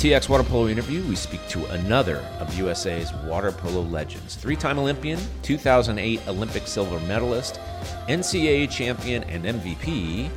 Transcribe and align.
TX 0.00 0.30
Water 0.30 0.44
Polo 0.44 0.68
interview, 0.68 1.06
we 1.08 1.14
speak 1.14 1.46
to 1.48 1.62
another 1.66 2.26
of 2.38 2.56
USA's 2.56 3.12
water 3.26 3.52
polo 3.52 3.82
legends 3.82 4.34
three 4.34 4.56
time 4.56 4.78
Olympian, 4.78 5.20
2008 5.42 6.26
Olympic 6.26 6.66
silver 6.66 6.98
medalist, 7.00 7.60
NCAA 8.08 8.70
champion, 8.70 9.24
and 9.24 9.44
MVP, 9.44 10.30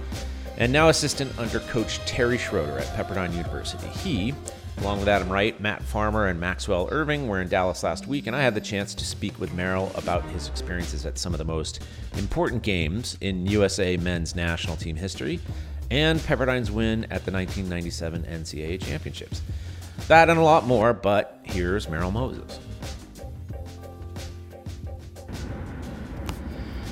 and 0.58 0.74
now 0.74 0.90
assistant 0.90 1.32
under 1.40 1.60
coach 1.60 2.00
Terry 2.00 2.38
Schroeder 2.38 2.78
at 2.78 2.88
Pepperdine 2.88 3.32
University. 3.32 3.88
He, 4.00 4.34
along 4.80 5.00
with 5.00 5.08
Adam 5.08 5.30
Wright, 5.30 5.58
Matt 5.62 5.82
Farmer, 5.82 6.28
and 6.28 6.38
Maxwell 6.42 6.90
Irving, 6.92 7.30
were 7.30 7.40
in 7.40 7.48
Dallas 7.48 7.84
last 7.84 8.06
week, 8.06 8.28
and 8.28 8.36
I 8.36 8.42
had 8.42 8.56
the 8.56 8.60
chance 8.60 8.94
to 8.96 9.06
speak 9.06 9.40
with 9.40 9.54
Merrill 9.54 9.94
about 9.96 10.26
his 10.26 10.50
experiences 10.50 11.06
at 11.06 11.18
some 11.18 11.34
of 11.34 11.38
the 11.38 11.46
most 11.46 11.82
important 12.18 12.64
games 12.64 13.18
in 13.22 13.48
USA 13.48 13.96
men's 13.96 14.36
national 14.36 14.76
team 14.76 14.98
history 14.98 15.40
and 15.94 16.20
Pepperdine's 16.26 16.72
win 16.72 17.04
at 17.12 17.24
the 17.24 17.32
1997 17.32 18.24
NCAA 18.24 18.82
Championships. 18.82 19.44
That 20.08 20.28
and 20.28 20.40
a 20.40 20.42
lot 20.42 20.66
more, 20.66 20.92
but 20.92 21.40
here's 21.44 21.88
Merrill 21.88 22.10
Moses. 22.10 22.60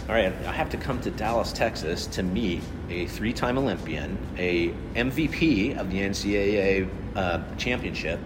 All 0.07 0.15
right, 0.15 0.31
I 0.45 0.51
have 0.51 0.69
to 0.69 0.77
come 0.77 1.01
to 1.01 1.09
Dallas, 1.09 1.51
Texas 1.51 2.05
to 2.07 2.21
meet 2.21 2.61
a 2.91 3.07
three 3.07 3.33
time 3.33 3.57
Olympian, 3.57 4.19
a 4.37 4.69
MVP 4.93 5.79
of 5.79 5.89
the 5.89 5.99
NCAA 6.01 6.87
uh, 7.15 7.41
championship 7.57 8.19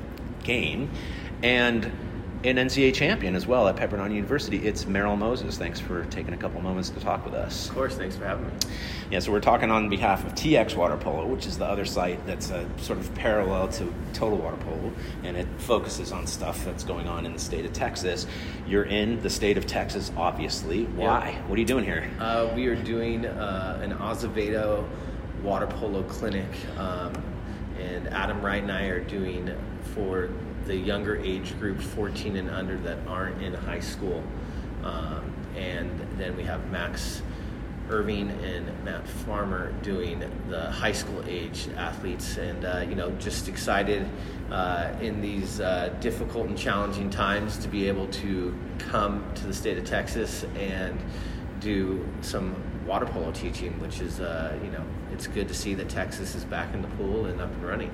game, 0.44 0.92
and 1.42 1.90
an 2.46 2.58
NCAA 2.58 2.94
champion 2.94 3.36
as 3.36 3.48
well 3.48 3.68
at 3.68 3.76
Pepperdine 3.76 4.14
University. 4.14 4.68
It's 4.68 4.86
Merrill 4.86 5.16
Moses. 5.16 5.58
Thanks 5.58 5.80
for 5.80 6.06
taking 6.06 6.36
a 6.36 6.38
couple 6.38 6.62
moments 6.62 6.92
to 6.92 7.00
talk 7.00 7.26
with 7.26 7.34
us. 7.34 7.70
Of 7.70 7.74
course, 7.74 7.96
thanks 7.96 8.16
for 8.16 8.26
having 8.26 8.46
me. 8.46 8.54
Yeah, 9.10 9.18
so 9.18 9.32
we're 9.32 9.40
talking 9.40 9.72
on 9.72 9.90
behalf 9.90 10.24
of 10.24 10.36
TX 10.36 10.76
Water 10.76 10.96
Polo, 10.96 11.26
which 11.26 11.48
is 11.48 11.58
the 11.58 11.66
other 11.66 11.86
site 11.86 12.24
that's 12.28 12.52
a 12.52 12.70
sort 12.78 13.00
of 13.00 13.14
parallel 13.16 13.68
to 13.70 13.92
Total 14.14 14.38
Water 14.38 14.58
Polo, 14.58 14.92
and 15.24 15.36
it 15.36 15.48
focuses 15.58 16.12
on 16.12 16.28
stuff 16.28 16.64
that's 16.64 16.84
going 16.84 17.08
on 17.08 17.26
in 17.26 17.34
the 17.34 17.40
state 17.40 17.66
of 17.66 17.74
Texas. 17.74 18.28
You're 18.68 18.84
in 18.86 19.20
the 19.24 19.30
state 19.30 19.58
of 19.58 19.66
Texas, 19.66 20.12
obviously. 20.16 20.86
Why? 20.86 21.32
Yeah. 21.32 21.48
What 21.48 21.58
are 21.58 21.62
you 21.62 21.68
doing 21.68 21.84
here? 21.84 22.12
Uh, 22.20 22.52
we 22.56 22.68
are 22.68 22.76
doing 22.76 23.26
uh, 23.26 23.80
an 23.82 23.94
Azevedo 23.94 24.88
water 25.42 25.68
polo 25.68 26.04
clinic, 26.04 26.50
um, 26.78 27.12
and 27.80 28.08
Adam 28.10 28.40
Wright 28.42 28.62
and 28.62 28.72
I 28.72 28.84
are 28.84 29.04
doing 29.04 29.52
for 29.96 30.30
the 30.66 30.76
younger 30.76 31.18
age 31.18 31.58
group, 31.60 31.80
14 31.80 32.36
and 32.36 32.50
under, 32.50 32.78
that 32.78 32.98
aren't 33.08 33.42
in 33.42 33.54
high 33.54 33.80
school. 33.80 34.24
Um, 34.84 35.34
and 35.56 35.90
then 36.18 36.36
we 36.36 36.44
have 36.44 36.70
Max 36.72 37.22
Irving 37.90 38.32
and 38.44 38.84
Matt 38.84 39.08
Farmer 39.08 39.72
doing 39.84 40.24
the 40.50 40.72
high 40.72 40.92
school 40.92 41.24
age 41.28 41.68
athletes, 41.78 42.38
and 42.38 42.66
uh, 42.66 42.84
you 42.88 42.96
know, 42.96 43.12
just 43.12 43.48
excited 43.48 44.08
uh, 44.52 44.92
in 45.02 45.22
these 45.22 45.60
uh, 45.60 45.94
difficult 46.00 46.48
and 46.48 46.58
challenging 46.58 47.10
times 47.10 47.58
to 47.60 47.68
be 47.68 47.88
able 47.88 48.08
to 48.08 48.58
come 48.80 49.24
to 49.36 49.46
the 49.46 49.54
state 49.54 49.78
of 49.78 49.86
Texas 49.86 50.46
and 50.58 51.00
do 51.60 52.08
some 52.22 52.56
water 52.88 53.06
polo 53.06 53.32
teaching, 53.32 53.80
which 53.80 54.02
is 54.02 54.20
uh, 54.20 54.58
you 54.64 54.72
know, 54.72 54.84
it's 55.12 55.28
good 55.28 55.48
to 55.48 55.54
see 55.54 55.76
that 55.76 55.88
Texas 55.88 56.34
is 56.34 56.44
back 56.44 56.74
in 56.74 56.82
the 56.82 56.88
pool 56.90 57.28
and 57.28 57.40
up 57.40 57.52
and 57.52 57.64
running 57.64 57.92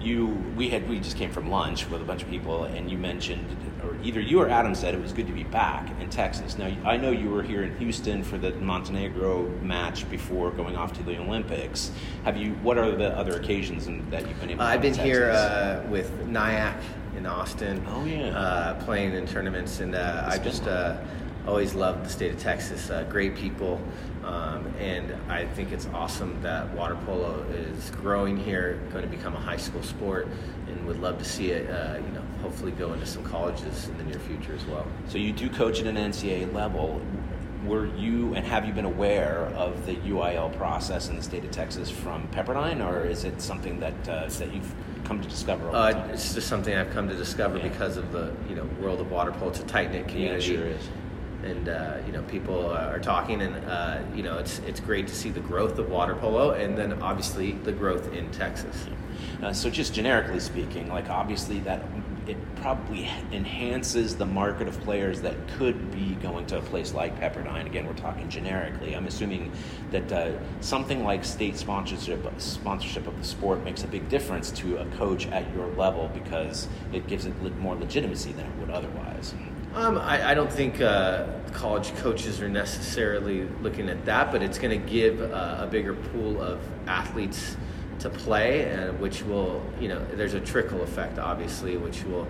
you 0.00 0.26
we 0.56 0.68
had 0.68 0.88
we 0.88 1.00
just 1.00 1.16
came 1.16 1.30
from 1.30 1.50
lunch 1.50 1.88
with 1.90 2.00
a 2.00 2.04
bunch 2.04 2.22
of 2.22 2.30
people 2.30 2.64
and 2.64 2.90
you 2.90 2.98
mentioned 2.98 3.56
or 3.82 3.96
either 4.02 4.20
you 4.20 4.40
or 4.40 4.48
adam 4.48 4.74
said 4.74 4.94
it 4.94 5.00
was 5.00 5.12
good 5.12 5.26
to 5.26 5.32
be 5.32 5.44
back 5.44 5.88
in 6.00 6.08
texas. 6.08 6.56
Now 6.58 6.74
i 6.84 6.96
know 6.96 7.10
you 7.10 7.30
were 7.30 7.42
here 7.42 7.62
in 7.62 7.76
houston 7.76 8.22
for 8.22 8.38
the 8.38 8.52
montenegro 8.52 9.48
match 9.62 10.08
before 10.10 10.50
going 10.50 10.76
off 10.76 10.92
to 10.94 11.02
the 11.02 11.18
olympics. 11.18 11.90
Have 12.24 12.36
you 12.36 12.52
what 12.62 12.78
are 12.78 12.90
the 12.92 13.16
other 13.16 13.36
occasions 13.36 13.86
that 14.10 14.26
you've 14.26 14.40
been 14.40 14.50
able 14.50 14.58
to 14.58 14.64
uh, 14.64 14.68
i've 14.68 14.82
been 14.82 14.94
here 14.94 15.30
uh, 15.30 15.82
with 15.88 16.10
nyac 16.26 16.80
in 17.16 17.26
austin 17.26 17.84
oh 17.88 18.04
yeah. 18.04 18.28
uh, 18.38 18.84
playing 18.84 19.14
in 19.14 19.26
tournaments 19.26 19.80
and 19.80 19.94
uh, 19.94 20.24
i 20.26 20.38
just 20.38 20.66
uh, 20.66 20.96
always 21.48 21.74
loved 21.74 22.04
the 22.04 22.10
state 22.10 22.32
of 22.32 22.38
texas 22.38 22.90
uh, 22.90 23.02
great 23.04 23.34
people 23.34 23.80
um, 24.28 24.66
and 24.78 25.16
I 25.30 25.46
think 25.46 25.72
it's 25.72 25.86
awesome 25.94 26.38
that 26.42 26.70
water 26.74 26.98
polo 27.06 27.42
is 27.50 27.90
growing 27.92 28.36
here, 28.36 28.78
going 28.92 29.02
to 29.02 29.10
become 29.10 29.34
a 29.34 29.40
high 29.40 29.56
school 29.56 29.82
sport, 29.82 30.28
and 30.66 30.86
would 30.86 31.00
love 31.00 31.18
to 31.18 31.24
see 31.24 31.50
it, 31.52 31.70
uh, 31.70 31.96
you 31.96 32.12
know, 32.12 32.22
hopefully 32.42 32.72
go 32.72 32.92
into 32.92 33.06
some 33.06 33.24
colleges 33.24 33.88
in 33.88 33.96
the 33.96 34.04
near 34.04 34.18
future 34.18 34.54
as 34.54 34.66
well. 34.66 34.86
So 35.08 35.16
you 35.16 35.32
do 35.32 35.48
coach 35.48 35.80
at 35.80 35.86
an 35.86 35.96
NCAA 35.96 36.52
level. 36.52 37.00
Were 37.64 37.86
you 37.96 38.34
and 38.34 38.46
have 38.46 38.66
you 38.66 38.72
been 38.74 38.84
aware 38.84 39.46
of 39.56 39.86
the 39.86 39.96
UIL 39.96 40.54
process 40.58 41.08
in 41.08 41.16
the 41.16 41.22
state 41.22 41.44
of 41.44 41.50
Texas 41.50 41.90
from 41.90 42.28
Pepperdine, 42.28 42.86
or 42.86 43.04
is 43.06 43.24
it 43.24 43.40
something 43.40 43.80
that 43.80 44.08
uh, 44.08 44.26
that 44.28 44.52
you've 44.52 44.74
come 45.04 45.22
to 45.22 45.28
discover? 45.28 45.70
Uh, 45.70 46.06
it's 46.12 46.34
just 46.34 46.48
something 46.48 46.74
I've 46.74 46.90
come 46.90 47.08
to 47.08 47.16
discover 47.16 47.56
yeah. 47.56 47.68
because 47.68 47.96
of 47.96 48.12
the 48.12 48.34
you 48.48 48.54
know 48.54 48.64
world 48.80 49.00
of 49.00 49.10
water 49.10 49.32
polo. 49.32 49.50
It's 49.50 49.60
a 49.60 49.64
tight 49.64 49.90
knit 49.90 50.06
community. 50.06 50.52
Yeah, 50.52 50.58
sure 50.58 50.66
is 50.66 50.88
and 51.44 51.68
uh, 51.68 51.98
you 52.06 52.12
know 52.12 52.22
people 52.22 52.70
are 52.70 52.98
talking, 52.98 53.42
and 53.42 53.54
uh, 53.66 54.00
you 54.14 54.22
know 54.22 54.38
it's 54.38 54.58
it's 54.60 54.80
great 54.80 55.06
to 55.08 55.14
see 55.14 55.30
the 55.30 55.40
growth 55.40 55.78
of 55.78 55.90
water 55.90 56.14
polo, 56.14 56.52
and 56.52 56.76
then 56.76 56.92
obviously 57.02 57.52
the 57.52 57.72
growth 57.72 58.12
in 58.12 58.30
Texas. 58.30 58.86
Uh, 59.42 59.52
so 59.52 59.70
just 59.70 59.94
generically 59.94 60.40
speaking, 60.40 60.88
like 60.88 61.08
obviously 61.10 61.60
that 61.60 61.82
it 62.26 62.36
probably 62.56 63.08
enhances 63.32 64.16
the 64.16 64.26
market 64.26 64.68
of 64.68 64.78
players 64.80 65.22
that 65.22 65.34
could 65.56 65.90
be 65.90 66.14
going 66.16 66.44
to 66.44 66.58
a 66.58 66.62
place 66.62 66.92
like 66.92 67.18
Pepperdine. 67.18 67.64
Again, 67.64 67.86
we're 67.86 67.94
talking 67.94 68.28
generically. 68.28 68.94
I'm 68.94 69.06
assuming 69.06 69.50
that 69.90 70.12
uh, 70.12 70.32
something 70.60 71.04
like 71.04 71.24
state 71.24 71.56
sponsorship 71.56 72.20
sponsorship 72.38 73.06
of 73.06 73.16
the 73.18 73.24
sport 73.24 73.64
makes 73.64 73.82
a 73.82 73.86
big 73.86 74.08
difference 74.08 74.50
to 74.52 74.78
a 74.78 74.84
coach 74.96 75.26
at 75.28 75.52
your 75.54 75.68
level 75.68 76.10
because 76.12 76.68
it 76.92 77.06
gives 77.06 77.24
it 77.24 77.58
more 77.58 77.76
legitimacy 77.76 78.32
than 78.32 78.44
it 78.44 78.56
would 78.58 78.70
otherwise. 78.70 79.34
Um, 79.78 79.96
I, 79.96 80.30
I, 80.30 80.34
don't 80.34 80.52
think 80.52 80.80
uh, 80.80 81.24
college 81.52 81.94
coaches 81.98 82.42
are 82.42 82.48
necessarily 82.48 83.44
looking 83.62 83.88
at 83.88 84.04
that, 84.06 84.32
but 84.32 84.42
it's 84.42 84.58
going 84.58 84.76
to 84.76 84.90
give 84.90 85.20
uh, 85.20 85.58
a 85.60 85.68
bigger 85.68 85.94
pool 85.94 86.42
of 86.42 86.60
athletes 86.88 87.56
to 88.00 88.10
play, 88.10 88.64
and 88.64 88.98
which 88.98 89.22
will, 89.22 89.62
you 89.80 89.86
know, 89.86 90.04
there's 90.14 90.34
a 90.34 90.40
trickle 90.40 90.82
effect, 90.82 91.20
obviously, 91.20 91.76
which 91.76 92.02
will 92.02 92.26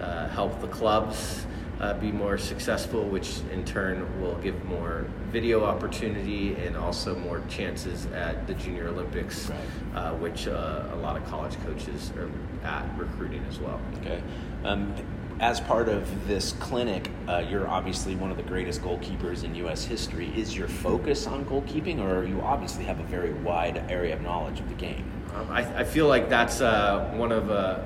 uh, 0.00 0.26
help 0.30 0.60
the 0.60 0.66
clubs 0.66 1.46
uh, 1.80 1.94
be 1.94 2.10
more 2.10 2.36
successful, 2.36 3.04
which 3.04 3.42
in 3.52 3.64
turn 3.64 4.20
will 4.20 4.34
give 4.38 4.64
more 4.64 5.06
video 5.30 5.64
opportunity 5.64 6.56
and 6.56 6.76
also 6.76 7.14
more 7.14 7.42
chances 7.48 8.06
at 8.06 8.44
the 8.48 8.54
Junior 8.54 8.88
Olympics, 8.88 9.50
right. 9.50 9.60
uh, 9.94 10.14
which 10.14 10.48
uh, 10.48 10.82
a 10.92 10.96
lot 10.96 11.16
of 11.16 11.24
college 11.26 11.56
coaches 11.64 12.12
are 12.16 12.28
at 12.64 12.84
recruiting 12.98 13.44
as 13.48 13.60
well. 13.60 13.80
Okay. 14.00 14.20
Um, 14.64 14.92
as 15.40 15.60
part 15.60 15.88
of 15.88 16.26
this 16.26 16.52
clinic, 16.52 17.10
uh, 17.28 17.44
you're 17.48 17.68
obviously 17.68 18.16
one 18.16 18.30
of 18.30 18.36
the 18.36 18.42
greatest 18.42 18.82
goalkeepers 18.82 19.44
in 19.44 19.54
U.S. 19.56 19.84
history. 19.84 20.32
Is 20.36 20.56
your 20.56 20.66
focus 20.66 21.26
on 21.26 21.44
goalkeeping, 21.44 22.00
or 22.00 22.24
you 22.24 22.40
obviously 22.40 22.84
have 22.84 22.98
a 22.98 23.04
very 23.04 23.32
wide 23.32 23.84
area 23.88 24.14
of 24.14 24.22
knowledge 24.22 24.58
of 24.58 24.68
the 24.68 24.74
game? 24.74 25.10
Um, 25.34 25.48
I, 25.50 25.80
I, 25.80 25.84
feel 25.84 26.08
like 26.08 26.28
that's 26.28 26.60
uh, 26.60 27.12
one 27.14 27.30
of 27.30 27.50
uh, 27.50 27.80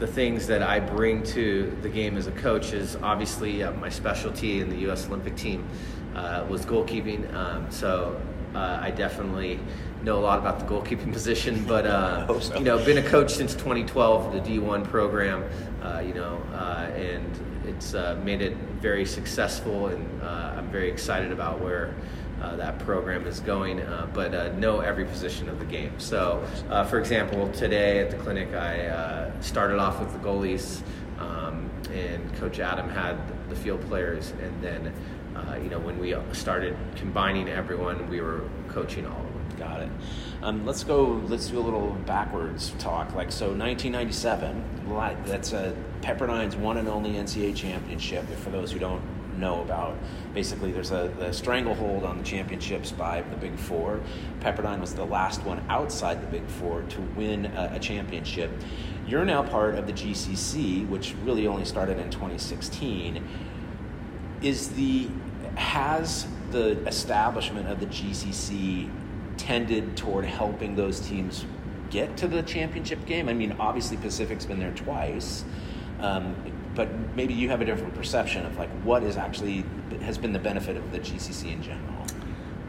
the 0.00 0.06
things 0.08 0.46
that 0.48 0.62
I 0.62 0.80
bring 0.80 1.22
to 1.24 1.76
the 1.82 1.88
game 1.88 2.16
as 2.16 2.26
a 2.26 2.32
coach. 2.32 2.72
Is 2.72 2.96
obviously 2.96 3.62
uh, 3.62 3.72
my 3.72 3.88
specialty 3.88 4.60
in 4.60 4.68
the 4.68 4.78
U.S. 4.78 5.06
Olympic 5.06 5.36
team 5.36 5.68
uh, 6.16 6.44
was 6.48 6.66
goalkeeping. 6.66 7.32
Um, 7.32 7.70
so 7.70 8.20
uh, 8.54 8.78
I 8.80 8.90
definitely 8.90 9.60
know 10.02 10.18
a 10.18 10.20
lot 10.20 10.38
about 10.38 10.58
the 10.58 10.64
goalkeeping 10.64 11.12
position, 11.18 11.64
but 11.64 11.86
uh, 11.86 12.40
so. 12.40 12.58
you 12.58 12.64
know, 12.64 12.82
been 12.84 12.98
a 12.98 13.08
coach 13.08 13.32
since 13.34 13.54
2012, 13.54 14.32
the 14.32 14.40
D1 14.40 14.84
program, 14.84 15.44
uh, 15.82 16.02
you 16.04 16.14
know, 16.14 16.42
uh, 16.52 16.90
and 16.94 17.64
it's 17.66 17.94
uh, 17.94 18.20
made 18.24 18.42
it 18.42 18.56
very 18.80 19.04
successful, 19.04 19.88
and 19.88 20.22
uh, 20.22 20.54
I'm 20.56 20.70
very 20.70 20.90
excited 20.90 21.32
about 21.32 21.60
where. 21.60 21.94
Uh, 22.40 22.54
that 22.54 22.78
program 22.78 23.26
is 23.26 23.40
going, 23.40 23.84
but 24.14 24.56
know 24.58 24.78
every 24.78 25.04
position 25.04 25.48
of 25.48 25.58
the 25.58 25.64
game. 25.64 25.98
So, 25.98 26.40
for 26.88 27.00
example, 27.00 27.50
today 27.50 27.98
at 27.98 28.12
the 28.12 28.16
clinic, 28.16 28.54
I 28.54 29.28
started 29.40 29.80
off 29.80 29.98
with 29.98 30.12
the 30.12 30.20
goalies, 30.20 30.82
um, 31.18 31.68
and 31.92 32.32
Coach 32.36 32.60
Adam 32.60 32.88
had 32.88 33.16
the 33.48 33.56
field 33.56 33.80
players, 33.88 34.34
and 34.40 34.62
then 34.62 34.94
you 35.60 35.68
know 35.68 35.80
when 35.80 35.98
we 35.98 36.14
started 36.30 36.76
combining 36.94 37.48
everyone, 37.48 38.08
we 38.08 38.20
were 38.20 38.48
coaching 38.68 39.04
all 39.04 39.20
of 39.20 39.32
them. 39.32 39.37
Got 39.58 39.82
it. 39.82 39.88
Um, 40.42 40.64
let's 40.64 40.84
go. 40.84 41.20
Let's 41.26 41.48
do 41.48 41.58
a 41.58 41.60
little 41.60 41.90
backwards 42.06 42.72
talk. 42.78 43.14
Like 43.14 43.32
so, 43.32 43.46
1997. 43.46 44.64
That's 45.26 45.52
a 45.52 45.76
Pepperdine's 46.00 46.54
one 46.54 46.76
and 46.76 46.88
only 46.88 47.14
NCAA 47.14 47.56
championship. 47.56 48.24
For 48.28 48.50
those 48.50 48.70
who 48.70 48.78
don't 48.78 49.02
know 49.36 49.60
about, 49.62 49.96
basically, 50.34 50.70
there's 50.70 50.92
a, 50.92 51.12
a 51.20 51.32
stranglehold 51.32 52.04
on 52.04 52.18
the 52.18 52.24
championships 52.24 52.92
by 52.92 53.22
the 53.22 53.36
Big 53.36 53.58
Four. 53.58 54.00
Pepperdine 54.40 54.80
was 54.80 54.94
the 54.94 55.04
last 55.04 55.42
one 55.42 55.64
outside 55.68 56.22
the 56.22 56.28
Big 56.28 56.46
Four 56.46 56.82
to 56.82 57.00
win 57.16 57.46
a, 57.46 57.72
a 57.74 57.78
championship. 57.80 58.50
You're 59.08 59.24
now 59.24 59.42
part 59.42 59.74
of 59.74 59.88
the 59.88 59.92
GCC, 59.92 60.88
which 60.88 61.14
really 61.24 61.48
only 61.48 61.64
started 61.64 61.98
in 61.98 62.10
2016. 62.10 63.26
Is 64.40 64.68
the 64.68 65.08
has 65.56 66.28
the 66.52 66.78
establishment 66.86 67.68
of 67.68 67.80
the 67.80 67.86
GCC 67.86 68.88
tended 69.38 69.96
toward 69.96 70.26
helping 70.26 70.76
those 70.76 71.00
teams 71.00 71.46
get 71.90 72.16
to 72.18 72.28
the 72.28 72.42
championship 72.42 73.06
game? 73.06 73.28
I 73.28 73.32
mean, 73.32 73.56
obviously 73.58 73.96
Pacific's 73.96 74.44
been 74.44 74.58
there 74.58 74.72
twice, 74.72 75.44
um, 76.00 76.34
but 76.74 76.88
maybe 77.16 77.32
you 77.32 77.48
have 77.48 77.60
a 77.60 77.64
different 77.64 77.94
perception 77.94 78.44
of 78.44 78.58
like 78.58 78.68
what 78.82 79.02
is 79.02 79.16
actually 79.16 79.64
has 80.02 80.18
been 80.18 80.32
the 80.32 80.38
benefit 80.38 80.76
of 80.76 80.92
the 80.92 80.98
GCC 80.98 81.52
in 81.52 81.62
general. 81.62 82.04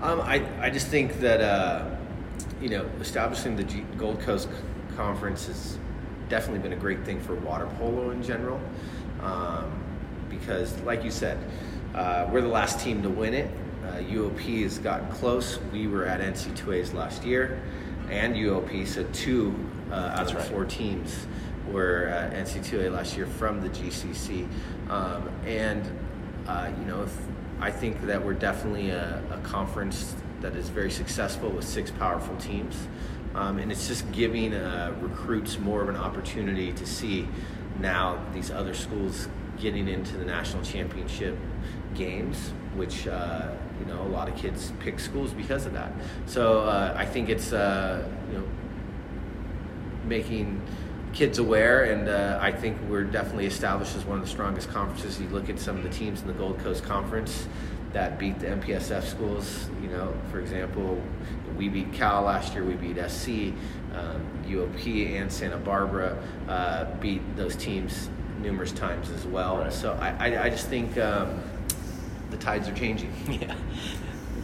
Um, 0.02 0.22
I 0.22 0.46
I 0.62 0.70
just 0.70 0.88
think 0.88 1.20
that 1.20 1.42
uh, 1.42 1.90
you 2.62 2.70
know 2.70 2.90
establishing 3.02 3.56
the 3.56 3.64
G- 3.64 3.86
Gold 3.98 4.22
Coast 4.22 4.48
Conference 4.96 5.48
has 5.48 5.78
definitely 6.30 6.60
been 6.60 6.74
a 6.74 6.82
great 6.82 7.04
thing 7.04 7.20
for 7.20 7.36
water 7.36 7.68
polo 7.78 8.12
in 8.12 8.24
general, 8.24 8.60
um, 9.22 9.72
because 10.30 10.80
like 10.82 11.04
you 11.04 11.12
said, 11.12 11.38
uh, 11.94 12.30
we're 12.32 12.42
the 12.42 12.48
last 12.48 12.80
team 12.80 13.02
to 13.04 13.10
win 13.10 13.34
it. 13.34 13.50
Uh, 13.90 14.02
UOP 14.04 14.62
has 14.64 14.78
gotten 14.78 15.10
close. 15.10 15.60
We 15.74 15.88
were 15.88 16.06
at 16.06 16.22
NC2As 16.22 16.94
last 16.94 17.24
year, 17.24 17.60
and 18.12 18.36
UOP, 18.36 18.88
so 18.88 19.04
two 19.14 19.56
uh, 19.92 19.96
out 19.96 20.18
That's 20.18 20.32
of 20.32 20.38
right. 20.38 20.48
four 20.48 20.66
teams 20.66 21.26
were 21.72 22.06
at 22.08 22.34
NC2A 22.34 22.92
last 22.92 23.18
year 23.18 23.26
from 23.26 23.62
the 23.62 23.70
GCC, 23.70 24.48
um, 24.90 25.28
and 25.46 25.84
uh, 26.48 26.70
you 26.80 26.86
know, 26.86 27.02
if, 27.02 27.18
I 27.60 27.72
think 27.72 28.02
that 28.04 28.24
we're 28.24 28.34
definitely 28.34 28.92
a, 28.92 29.24
a 29.32 29.38
conference 29.40 30.16
that 30.42 30.56
is 30.56 30.70
very 30.70 30.92
successful 30.92 31.50
with 31.50 31.66
six 31.66 31.90
powerful 31.90 32.36
teams, 32.38 32.88
um, 33.34 33.58
and 33.58 33.72
it's 33.72 33.88
just 33.88 34.12
giving 34.12 34.54
uh, 34.54 34.94
recruits 35.02 35.58
more 35.58 35.82
of 35.82 35.90
an 35.90 35.98
opportunity 35.98 36.72
to 36.74 36.86
see 36.86 37.28
now 37.80 38.24
these 38.34 38.52
other 38.52 38.76
schools 38.76 39.28
getting 39.60 39.88
into 39.88 40.16
the 40.16 40.26
national 40.26 40.64
championship 40.64 41.36
games, 41.96 42.52
which 42.76 43.08
uh, 43.08 43.50
you 43.80 43.86
know 43.86 44.02
a 44.02 44.10
lot 44.10 44.28
of 44.28 44.36
kids 44.36 44.72
pick 44.80 45.00
schools 45.00 45.32
because 45.32 45.66
of 45.66 45.74
that. 45.74 45.92
So 46.26 46.62
uh, 46.62 46.94
I 46.96 47.06
think 47.06 47.30
it's 47.30 47.54
uh, 47.54 48.08
you 48.32 48.40
know 48.40 48.44
making 50.06 50.62
kids 51.14 51.40
aware, 51.40 51.84
and 51.86 52.08
uh, 52.08 52.40
I 52.42 52.52
think 52.52 52.78
we're 52.90 53.04
definitely 53.04 53.46
established 53.46 53.96
as 53.96 54.06
one 54.06 54.20
of 54.20 54.24
the 54.24 54.30
strongest 54.30 54.70
conferences. 54.70 55.20
You 55.20 55.28
look 55.30 55.50
at 55.50 55.60
some 55.60 55.78
of 55.78 55.84
the 55.84 55.90
teams 55.90 56.22
in 56.22 56.28
the 56.28 56.34
Gold 56.34 56.60
Coast 56.60 56.84
Conference 56.84 57.48
that 57.94 58.20
beat 58.20 58.40
the 58.40 58.48
MPSF 58.48 59.04
schools. 59.04 59.70
You 59.82 59.90
know, 59.90 60.14
for 60.32 60.40
example, 60.40 61.02
we 61.58 61.70
beat 61.70 61.92
Cal 61.94 62.24
last 62.24 62.54
year. 62.54 62.64
We 62.64 62.76
beat 62.76 62.98
SC, 63.10 63.54
um, 63.96 64.22
UOP, 64.48 65.20
and 65.20 65.32
Santa 65.32 65.58
Barbara 65.58 66.22
uh, 66.48 66.86
beat 67.00 67.22
those 67.36 67.56
teams 67.56 68.10
numerous 68.42 68.72
times 68.72 69.10
as 69.10 69.26
well. 69.26 69.58
Right. 69.58 69.74
So 69.74 69.94
I, 70.00 70.10
I, 70.20 70.44
I 70.46 70.50
just 70.50 70.68
think 70.68 70.98
um, 70.98 71.42
the 72.30 72.38
tides 72.38 72.68
are 72.68 72.76
changing. 72.76 73.14
Yeah. 73.30 73.56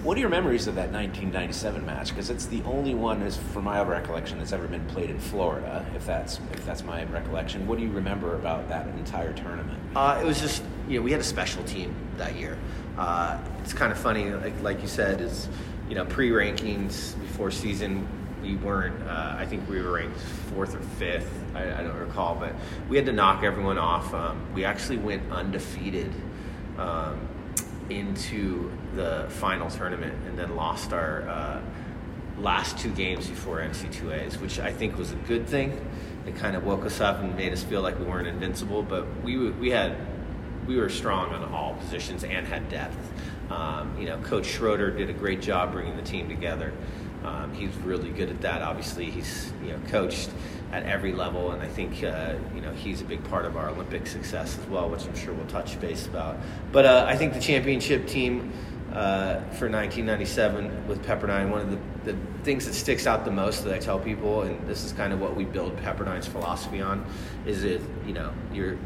What 0.04 0.18
are 0.18 0.20
your 0.20 0.30
memories 0.30 0.68
of 0.68 0.76
that 0.76 0.92
1997 0.92 1.84
match? 1.84 2.10
Because 2.10 2.30
it's 2.30 2.46
the 2.46 2.62
only 2.62 2.94
one, 2.94 3.24
as 3.24 3.38
from 3.38 3.64
my 3.64 3.82
recollection, 3.82 4.38
that's 4.38 4.54
ever 4.54 4.68
been 4.68 4.86
played 4.86 5.10
in 5.10 5.20
Florida. 5.20 5.84
If 5.96 6.06
that's 6.06 6.40
if 6.54 6.64
that's 6.64 6.84
my 6.84 7.06
recollection, 7.06 7.66
what 7.66 7.80
do 7.80 7.84
you 7.84 7.90
remember 7.90 8.36
about 8.36 8.70
that 8.70 8.88
entire 8.90 9.34
tournament? 9.34 9.80
Uh, 9.96 10.20
it 10.22 10.26
was 10.26 10.40
just 10.40 10.62
you 10.88 11.00
know 11.00 11.04
we 11.04 11.12
had 11.12 11.22
a 11.22 11.24
special 11.24 11.64
team 11.64 11.96
that 12.18 12.36
year. 12.36 12.56
Uh, 13.00 13.40
it's 13.64 13.74
kind 13.74 13.92
of 13.92 13.98
funny, 13.98 14.30
like, 14.30 14.54
like 14.62 14.80
you 14.84 14.88
said, 14.88 15.22
is 15.22 15.50
you 15.90 15.96
know 15.96 16.06
pre 16.06 16.30
rankings 16.30 17.20
before 17.22 17.50
season 17.50 18.08
we 18.46 18.56
weren't. 18.58 19.02
Uh, 19.08 19.36
I 19.40 19.46
think 19.48 19.68
we 19.68 19.82
were 19.82 19.94
ranked 19.94 20.20
fourth 20.54 20.76
or 20.76 20.82
fifth. 21.00 21.32
I, 21.56 21.80
I 21.80 21.84
don't 21.84 21.98
recall, 21.98 22.36
but 22.36 22.54
we 22.90 22.98
had 22.98 23.08
to 23.08 23.12
knock 23.12 23.44
everyone 23.44 23.80
off. 23.80 24.14
Um, 24.14 24.40
we 24.54 24.66
actually 24.66 24.98
went 24.98 25.32
undefeated 25.32 26.12
um, 26.78 27.20
into 27.90 28.72
the 28.94 29.28
final 29.30 29.70
tournament 29.70 30.16
and 30.28 30.38
then 30.38 30.56
lost 30.56 30.94
our. 30.94 31.28
Uh, 31.28 31.62
last 32.38 32.78
two 32.78 32.92
games 32.92 33.28
before 33.28 33.60
NC2As, 33.60 34.40
which 34.42 34.60
I 34.60 34.72
think 34.72 34.98
was 34.98 35.12
a 35.12 35.16
good 35.16 35.48
thing. 35.48 35.80
It 36.26 36.36
kind 36.36 36.56
of 36.56 36.66
woke 36.66 36.86
us 36.86 37.00
up 37.00 37.20
and 37.20 37.36
made 37.36 37.54
us 37.54 37.64
feel 37.64 37.82
like 37.82 37.98
we 38.00 38.06
weren't 38.06 38.28
invincible, 38.28 38.84
but 38.84 39.06
we 39.24 39.52
we 39.52 39.70
had 39.70 39.96
we 40.68 40.78
were 40.78 40.90
strong 40.90 41.30
on 41.30 41.44
all 41.54 41.76
positions 41.76 42.24
and 42.24 42.48
had 42.48 42.68
depth. 42.70 42.98
Um, 43.52 43.96
you 44.00 44.08
know, 44.08 44.18
Coach 44.20 44.48
Schroeder 44.48 44.90
did 44.90 45.10
a 45.10 45.14
great 45.14 45.42
job 45.42 45.72
bringing 45.72 45.96
the 45.96 46.02
team 46.02 46.28
together. 46.28 46.74
Um, 47.24 47.54
he's 47.54 47.74
really 47.78 48.10
good 48.10 48.30
at 48.30 48.42
that. 48.42 48.62
Obviously, 48.62 49.06
he's 49.06 49.52
you 49.64 49.70
know 49.72 49.80
coached 49.90 50.30
at 50.72 50.84
every 50.84 51.14
level, 51.14 51.52
and 51.52 51.62
I 51.62 51.68
think 51.68 52.04
uh, 52.04 52.36
you 52.54 52.62
know 52.62 52.72
he's 52.72 53.02
a 53.02 53.06
big 53.06 53.24
part 53.26 53.46
of 53.46 53.58
our 53.58 53.70
Olympic 53.70 54.08
success 54.08 54.58
as 54.58 54.66
well, 54.68 54.90
which 54.90 55.06
I'm 55.06 55.16
sure 55.16 55.34
we'll 55.34 55.48
touch 55.48 55.80
base 55.80 56.08
about. 56.08 56.38
But 56.72 56.86
uh, 56.86 57.06
I 57.08 57.16
think 57.16 57.34
the 57.34 57.40
championship 57.40 58.08
team 58.08 58.52
uh, 58.92 59.40
for 59.58 59.70
1997 59.70 60.88
with 60.88 61.04
Pepperdine, 61.06 61.50
one 61.50 61.62
of 61.62 61.72
the, 61.72 62.14
the 62.14 62.18
things 62.44 62.66
that 62.66 62.74
sticks 62.74 63.06
out 63.08 63.26
the 63.26 63.32
most 63.32 63.64
that 63.66 63.74
I 63.74 63.78
tell 63.78 64.00
people, 64.00 64.44
and 64.44 64.68
this 64.68 64.84
is 64.86 64.94
kind 64.94 65.12
of 65.12 65.20
what 65.20 65.36
we 65.36 65.44
build 65.44 65.76
Pepperdine's 65.78 66.28
philosophy 66.28 66.82
on, 66.82 67.06
is 67.46 67.62
that 67.64 67.82
you 68.06 68.14
know 68.14 68.32
you're 68.54 68.78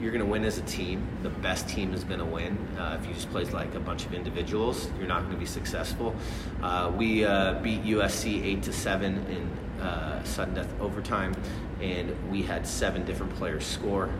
you're 0.00 0.12
going 0.12 0.24
to 0.24 0.30
win 0.30 0.44
as 0.44 0.58
a 0.58 0.62
team. 0.62 1.06
The 1.22 1.30
best 1.30 1.68
team 1.68 1.92
is 1.92 2.04
going 2.04 2.20
to 2.20 2.24
win. 2.24 2.56
Uh, 2.78 2.98
if 3.00 3.06
you 3.06 3.14
just 3.14 3.30
play 3.30 3.44
like 3.44 3.74
a 3.74 3.80
bunch 3.80 4.06
of 4.06 4.14
individuals, 4.14 4.88
you're 4.98 5.08
not 5.08 5.20
going 5.20 5.32
to 5.32 5.38
be 5.38 5.46
successful. 5.46 6.14
Uh, 6.62 6.92
we 6.96 7.24
uh, 7.24 7.54
beat 7.54 7.82
USC 7.84 8.44
eight 8.44 8.62
to 8.64 8.72
seven 8.72 9.26
in 9.26 9.82
uh, 9.82 10.22
sudden 10.24 10.54
death 10.54 10.72
overtime, 10.80 11.34
and 11.80 12.14
we 12.30 12.42
had 12.42 12.66
seven 12.66 13.04
different 13.04 13.34
players 13.34 13.66
score. 13.66 14.10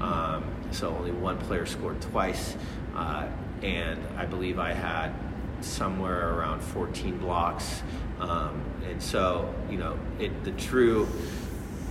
Um, 0.00 0.44
so 0.70 0.96
only 0.96 1.12
one 1.12 1.36
player 1.38 1.66
scored 1.66 2.00
twice, 2.00 2.56
uh, 2.94 3.26
and 3.62 4.00
I 4.16 4.24
believe 4.24 4.58
I 4.58 4.72
had 4.72 5.12
somewhere 5.60 6.34
around 6.34 6.60
14 6.60 7.18
blocks. 7.18 7.82
Um, 8.18 8.62
and 8.88 9.02
so 9.02 9.54
you 9.70 9.76
know, 9.76 9.98
it 10.18 10.44
the 10.44 10.52
true, 10.52 11.06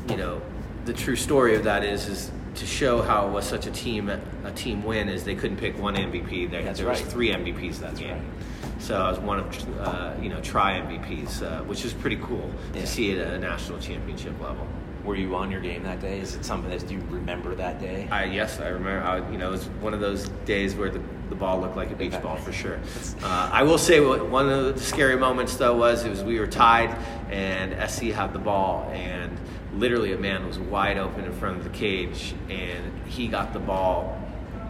you 0.07 0.17
know, 0.17 0.41
the 0.85 0.93
true 0.93 1.15
story 1.15 1.55
of 1.55 1.63
that 1.65 1.83
is 1.83 2.07
is 2.07 2.31
to 2.55 2.65
show 2.65 3.01
how 3.01 3.27
it 3.27 3.31
was 3.31 3.45
such 3.45 3.67
a 3.67 3.71
team 3.71 4.09
a 4.09 4.51
team 4.51 4.83
win 4.83 5.09
is 5.09 5.23
they 5.23 5.35
couldn't 5.35 5.57
pick 5.57 5.77
one 5.79 5.95
MVP. 5.95 6.49
There, 6.49 6.63
That's 6.63 6.79
there 6.79 6.87
was 6.89 7.01
right. 7.01 7.11
three 7.11 7.29
MVPs 7.31 7.73
that 7.79 7.81
That's 7.81 7.99
game. 7.99 8.17
right. 8.17 8.81
So 8.81 8.95
I 8.99 9.09
was 9.09 9.19
one 9.19 9.39
of 9.39 9.79
uh, 9.79 10.13
you 10.21 10.29
know 10.29 10.39
try 10.41 10.79
MVPs, 10.79 11.41
uh, 11.43 11.63
which 11.63 11.85
is 11.85 11.93
pretty 11.93 12.17
cool 12.17 12.49
Yeah. 12.73 12.81
to 12.81 12.87
see 12.87 13.11
it 13.11 13.19
at 13.19 13.33
a 13.33 13.39
national 13.39 13.79
championship 13.79 14.39
level. 14.41 14.65
Were 15.03 15.15
you 15.15 15.33
on 15.35 15.49
your 15.49 15.61
game 15.61 15.83
that 15.83 16.01
day? 16.01 16.19
Is 16.19 16.35
it 16.35 16.43
something 16.43 16.69
that 16.69 16.85
do 16.87 16.93
you 16.95 17.01
remember 17.09 17.55
that 17.55 17.79
day? 17.79 18.07
I 18.11 18.25
yes, 18.25 18.59
I 18.59 18.67
remember. 18.67 19.05
I, 19.05 19.31
you 19.31 19.37
know, 19.37 19.47
it 19.49 19.51
was 19.51 19.65
one 19.81 19.93
of 19.93 20.01
those 20.01 20.27
days 20.45 20.75
where 20.75 20.89
the, 20.89 21.01
the 21.29 21.35
ball 21.35 21.59
looked 21.61 21.77
like 21.77 21.89
a 21.91 21.95
beach 21.95 22.21
ball 22.21 22.35
for 22.37 22.51
sure. 22.51 22.79
Uh, 23.23 23.49
I 23.51 23.63
will 23.63 23.77
say 23.77 24.01
what, 24.01 24.27
one 24.29 24.49
of 24.49 24.75
the 24.75 24.79
scary 24.81 25.15
moments 25.17 25.55
though 25.55 25.75
was 25.75 26.03
it 26.03 26.09
was 26.09 26.23
we 26.23 26.39
were 26.39 26.47
tied 26.47 26.89
and 27.31 27.89
SC 27.89 28.03
had 28.07 28.33
the 28.33 28.39
ball 28.39 28.89
and 28.93 29.37
literally 29.73 30.13
a 30.13 30.17
man 30.17 30.45
was 30.47 30.57
wide 30.59 30.97
open 30.97 31.25
in 31.25 31.33
front 31.33 31.57
of 31.57 31.63
the 31.63 31.69
cage 31.69 32.33
and 32.49 32.91
he 33.07 33.27
got 33.27 33.53
the 33.53 33.59
ball 33.59 34.19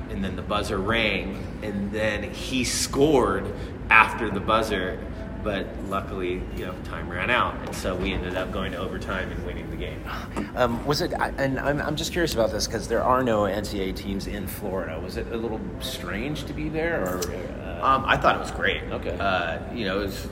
and 0.09 0.23
then 0.23 0.35
the 0.35 0.41
buzzer 0.41 0.77
rang 0.77 1.45
and 1.63 1.91
then 1.91 2.23
he 2.23 2.63
scored 2.63 3.45
after 3.89 4.29
the 4.29 4.39
buzzer. 4.39 4.99
But 5.41 5.67
luckily, 5.87 6.41
you 6.57 6.65
know, 6.65 6.73
time 6.83 7.07
ran 7.09 7.29
out, 7.29 7.55
and 7.65 7.73
so 7.73 7.95
we 7.95 8.11
ended 8.11 8.35
up 8.35 8.51
going 8.51 8.73
to 8.73 8.77
overtime 8.77 9.31
and 9.31 9.45
winning 9.45 9.69
the 9.69 9.77
game. 9.77 10.03
Um, 10.53 10.85
was 10.85 10.99
it? 10.99 11.13
And 11.13 11.57
I'm, 11.57 11.79
I'm 11.79 11.95
just 11.95 12.11
curious 12.11 12.33
about 12.33 12.51
this 12.51 12.67
because 12.67 12.89
there 12.89 13.01
are 13.01 13.23
no 13.23 13.43
NCAA 13.43 13.95
teams 13.95 14.27
in 14.27 14.47
Florida. 14.47 14.99
Was 14.99 15.15
it 15.15 15.27
a 15.31 15.37
little 15.37 15.61
strange 15.79 16.43
to 16.43 16.51
be 16.51 16.67
there, 16.67 17.03
or? 17.05 17.19
Uh, 17.19 17.79
Um, 17.81 18.03
I 18.05 18.17
thought 18.17 18.35
it 18.35 18.39
was 18.39 18.51
great. 18.51 18.83
Okay. 18.91 19.17
Uh, 19.17 19.59
you 19.73 19.85
know, 19.85 20.01
it 20.01 20.05
was, 20.07 20.27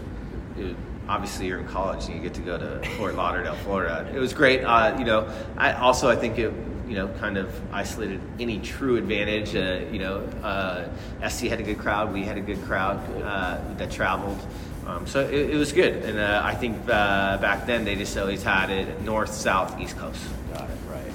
it 0.58 0.64
was- 0.66 0.76
obviously 1.08 1.48
you're 1.48 1.60
in 1.60 1.68
college 1.68 2.06
and 2.06 2.16
you 2.16 2.22
get 2.22 2.34
to 2.36 2.42
go 2.42 2.58
to 2.58 2.88
Fort 2.98 3.16
Lauderdale, 3.16 3.56
Florida. 3.56 4.10
It 4.14 4.20
was 4.20 4.34
great. 4.34 4.64
Uh, 4.64 4.96
you 4.98 5.06
know, 5.06 5.32
I 5.58 5.74
also 5.74 6.10
I 6.10 6.16
think 6.16 6.38
it 6.38 6.54
you 6.88 6.96
know 6.96 7.08
kind 7.20 7.38
of 7.38 7.54
isolated 7.74 8.22
any 8.40 8.60
true 8.60 8.98
advantage. 8.98 9.56
Uh, 9.56 9.86
you 9.92 10.00
know, 10.00 10.20
uh, 10.44 10.88
SC 11.28 11.46
had 11.46 11.60
a 11.60 11.64
good 11.64 11.80
crowd. 11.80 12.14
We 12.14 12.24
had 12.24 12.38
a 12.38 12.42
good 12.42 12.62
crowd 12.64 12.98
uh, 13.22 13.60
that 13.78 13.92
traveled. 13.92 14.40
Um, 14.86 15.06
so 15.06 15.20
it, 15.20 15.50
it 15.52 15.56
was 15.58 15.74
good, 15.74 15.96
and 16.06 16.18
uh, 16.18 16.42
I 16.44 16.56
think 16.56 16.78
uh, 16.88 17.38
back 17.38 17.66
then 17.66 17.84
they 17.84 17.96
just 17.96 18.18
always 18.18 18.42
had 18.42 18.70
it 18.70 19.02
north, 19.02 19.34
south, 19.34 19.78
east 19.82 19.98
coast. 19.98 20.24
Got 20.54 20.70
it 20.70 20.78
right. 20.90 21.12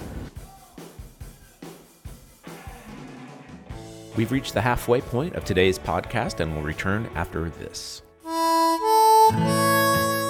We've 4.15 4.31
reached 4.31 4.53
the 4.53 4.61
halfway 4.61 5.01
point 5.01 5.37
of 5.37 5.47
today's 5.47 5.79
podcast, 5.79 6.41
and 6.41 6.55
we'll 6.55 6.65
return 6.65 7.09
after 7.15 7.49
this. 7.49 8.03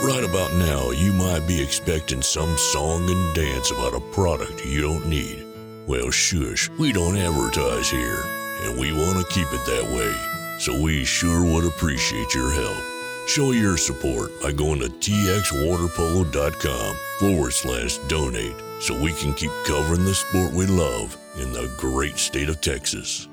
Right 0.03 0.25
about 0.25 0.53
now, 0.55 0.91
you 0.91 1.13
might 1.13 1.47
be 1.47 1.63
expecting 1.63 2.23
some 2.23 2.59
song 2.59 3.09
and 3.09 3.35
dance 3.37 3.71
about 3.71 3.95
a 3.95 4.01
product 4.01 4.67
you 4.67 4.83
don't 4.83 5.07
need. 5.07 5.47
Well, 5.87 6.11
shush, 6.11 6.69
we 6.71 6.93
don't 6.93 7.17
advertise 7.17 7.89
here, 7.89 8.21
and 8.63 8.77
we 8.81 8.93
want 8.93 9.25
to 9.25 9.33
keep 9.33 9.47
it 9.53 9.65
that 9.65 9.85
way. 9.95 10.13
So 10.59 10.83
we 10.83 11.05
sure 11.05 11.45
would 11.45 11.65
appreciate 11.65 12.35
your 12.35 12.51
help. 12.51 12.83
Show 13.29 13.53
your 13.53 13.77
support 13.77 14.33
by 14.43 14.51
going 14.51 14.81
to 14.81 14.89
txwaterpolo.com 14.89 16.97
forward 17.21 17.53
slash 17.53 17.99
donate 18.09 18.57
so 18.81 19.01
we 19.01 19.13
can 19.13 19.33
keep 19.35 19.53
covering 19.65 20.05
the 20.05 20.17
sport 20.17 20.53
we 20.53 20.67
love 20.67 21.17
in 21.39 21.53
the 21.53 21.73
great 21.77 22.19
state 22.19 22.49
of 22.49 22.61
Texas. 22.61 23.29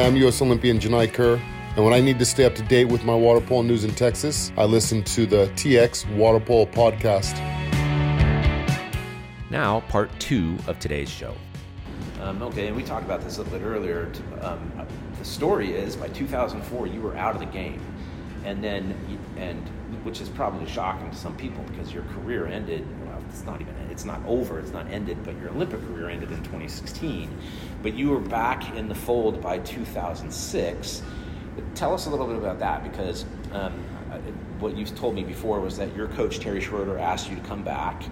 Hi, 0.00 0.06
I'm 0.06 0.16
U.S. 0.16 0.40
Olympian 0.40 0.78
Janai 0.78 1.12
Kerr, 1.12 1.38
and 1.76 1.84
when 1.84 1.92
I 1.92 2.00
need 2.00 2.18
to 2.20 2.24
stay 2.24 2.46
up 2.46 2.54
to 2.54 2.62
date 2.62 2.86
with 2.86 3.04
my 3.04 3.14
water 3.14 3.38
polo 3.38 3.60
news 3.60 3.84
in 3.84 3.90
Texas, 3.90 4.50
I 4.56 4.64
listen 4.64 5.02
to 5.02 5.26
the 5.26 5.48
TX 5.56 6.16
Water 6.16 6.40
Polo 6.40 6.64
Podcast. 6.64 7.36
Now, 9.50 9.80
part 9.90 10.10
two 10.18 10.56
of 10.66 10.78
today's 10.78 11.10
show. 11.10 11.34
Um, 12.22 12.40
okay, 12.44 12.68
and 12.68 12.76
we 12.76 12.82
talked 12.82 13.04
about 13.04 13.20
this 13.20 13.36
a 13.36 13.42
little 13.42 13.58
bit 13.58 13.66
earlier. 13.66 14.10
Um, 14.40 14.72
the 15.18 15.24
story 15.26 15.74
is 15.74 15.96
by 15.96 16.08
2004, 16.08 16.86
you 16.86 17.02
were 17.02 17.14
out 17.18 17.34
of 17.34 17.40
the 17.40 17.46
game, 17.48 17.82
and 18.46 18.64
then, 18.64 18.96
and 19.36 19.68
which 20.02 20.22
is 20.22 20.30
probably 20.30 20.66
shocking 20.66 21.10
to 21.10 21.16
some 21.16 21.36
people 21.36 21.62
because 21.64 21.92
your 21.92 22.04
career 22.04 22.46
ended. 22.46 22.86
It's 23.30 23.44
not 23.44 23.60
even 23.60 23.74
it's 23.90 24.04
not 24.04 24.20
over. 24.26 24.58
It's 24.58 24.72
not 24.72 24.86
ended, 24.90 25.18
but 25.24 25.38
your 25.40 25.50
Olympic 25.50 25.80
career 25.86 26.08
ended 26.08 26.30
in 26.30 26.38
2016. 26.38 27.30
But 27.82 27.94
you 27.94 28.10
were 28.10 28.20
back 28.20 28.76
in 28.76 28.88
the 28.88 28.94
fold 28.94 29.40
by 29.40 29.58
2006. 29.58 31.02
Tell 31.74 31.94
us 31.94 32.06
a 32.06 32.10
little 32.10 32.26
bit 32.26 32.36
about 32.36 32.58
that 32.58 32.82
because 32.82 33.24
um, 33.52 33.72
what 34.58 34.76
you've 34.76 34.94
told 34.96 35.14
me 35.14 35.22
before 35.22 35.60
was 35.60 35.76
that 35.78 35.94
your 35.96 36.08
coach 36.08 36.38
Terry 36.40 36.60
Schroeder 36.60 36.98
asked 36.98 37.30
you 37.30 37.36
to 37.36 37.42
come 37.42 37.62
back. 37.62 38.02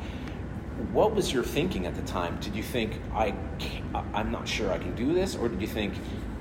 What 0.93 1.15
was 1.15 1.33
your 1.33 1.43
thinking 1.43 1.87
at 1.87 1.95
the 1.95 2.03
time? 2.03 2.39
Did 2.41 2.55
you 2.55 2.63
think 2.63 3.01
I 3.13 3.35
I'm 4.15 4.31
not 4.31 4.47
sure 4.47 4.71
I 4.73 4.79
can 4.79 4.95
do 4.95 5.13
this, 5.13 5.35
or 5.35 5.49
did 5.49 5.61
you 5.61 5.67
think 5.67 5.95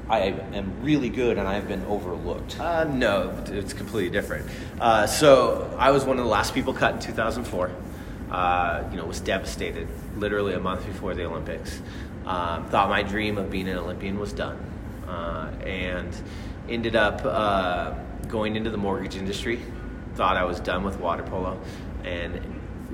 I 0.10 0.20
am 0.54 0.74
really 0.82 1.10
good 1.10 1.38
and 1.38 1.48
I 1.48 1.56
have 1.56 1.68
been 1.68 1.84
overlooked? 1.86 2.60
Uh, 2.60 2.86
no, 2.86 3.44
it's 3.48 3.74
completely 3.74 4.10
different. 4.10 4.50
Uh, 4.80 5.06
so 5.06 5.76
I 5.78 5.92
was 5.92 6.06
one 6.06 6.18
of 6.18 6.24
the 6.24 6.32
last 6.32 6.54
people 6.54 6.74
cut 6.74 6.94
in 6.94 7.00
2004. 7.00 7.72
Uh, 8.32 8.84
you 8.92 8.98
know, 8.98 9.06
was 9.06 9.22
devastated 9.22 9.88
literally 10.18 10.54
a 10.54 10.60
month 10.60 10.86
before 10.86 11.14
the 11.14 11.24
Olympics. 11.24 11.82
Um, 12.26 12.66
thought 12.66 12.90
my 12.90 13.04
dream 13.04 13.38
of 13.38 13.50
being 13.50 13.70
an 13.70 13.78
Olympian 13.78 14.20
was 14.20 14.34
done, 14.34 14.58
uh, 15.08 15.50
and 15.66 16.14
ended 16.68 16.96
up 16.96 17.22
uh, 17.24 17.94
going 18.28 18.58
into 18.58 18.70
the 18.70 18.78
mortgage 18.78 19.16
industry. 19.16 19.62
Thought 20.16 20.36
I 20.36 20.44
was 20.44 20.60
done 20.60 20.84
with 20.84 21.00
water 21.00 21.24
polo, 21.24 21.58
and 22.04 22.42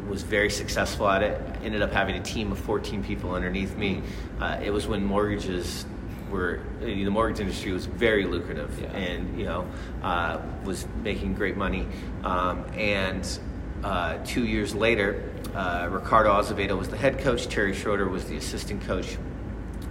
was 0.08 0.22
very 0.22 0.50
successful 0.52 1.10
at 1.10 1.24
it. 1.24 1.42
Ended 1.64 1.82
up 1.82 1.92
having 1.92 2.16
a 2.16 2.22
team 2.22 2.52
of 2.52 2.60
14 2.60 3.04
people 3.04 3.34
underneath 3.34 3.76
me. 3.76 4.04
Uh, 4.40 4.60
it 4.62 4.70
was 4.70 4.86
when 4.88 5.04
mortgages 5.04 5.86
were 6.30 6.62
the 6.82 7.08
mortgage 7.10 7.40
industry 7.40 7.72
was 7.72 7.86
very 7.86 8.26
lucrative 8.26 8.78
yeah. 8.82 8.88
and 8.88 9.40
you 9.40 9.46
know 9.46 9.68
uh, 10.02 10.42
was 10.66 10.88
making 11.04 11.36
great 11.36 11.56
money 11.56 11.88
um, 12.24 12.66
and 12.74 13.40
uh, 13.84 14.18
two 14.26 14.46
years 14.46 14.74
later 14.74 15.30
uh, 15.56 15.88
ricardo 15.92 16.32
azevedo 16.38 16.76
was 16.76 16.90
the 16.90 16.98
head 16.98 17.20
coach 17.20 17.48
terry 17.48 17.74
schroeder 17.74 18.08
was 18.08 18.26
the 18.26 18.38
assistant 18.38 18.82
coach 18.84 19.18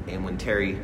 and 0.08 0.24
when 0.24 0.36
terry 0.38 0.78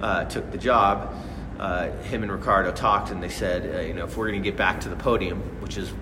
uh, 0.00 0.24
took 0.24 0.50
the 0.50 0.58
job 0.58 1.14
uh, 1.58 1.90
him 2.02 2.22
and 2.22 2.32
ricardo 2.32 2.72
talked 2.72 3.10
and 3.10 3.22
they 3.22 3.28
said 3.28 3.74
uh, 3.74 3.80
you 3.80 3.94
know 3.94 4.04
if 4.04 4.16
we're 4.16 4.28
going 4.28 4.42
to 4.42 4.48
get 4.48 4.56
back 4.56 4.80
to 4.80 4.88
the 4.88 4.96
podium 4.96 5.40
which 5.60 5.76
is 5.76 5.92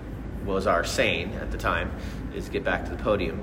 was 0.45 0.67
our 0.67 0.83
saying 0.83 1.33
at 1.35 1.51
the 1.51 1.57
time 1.57 1.91
is 2.35 2.49
get 2.49 2.63
back 2.63 2.83
to 2.85 2.91
the 2.91 3.01
podium 3.03 3.39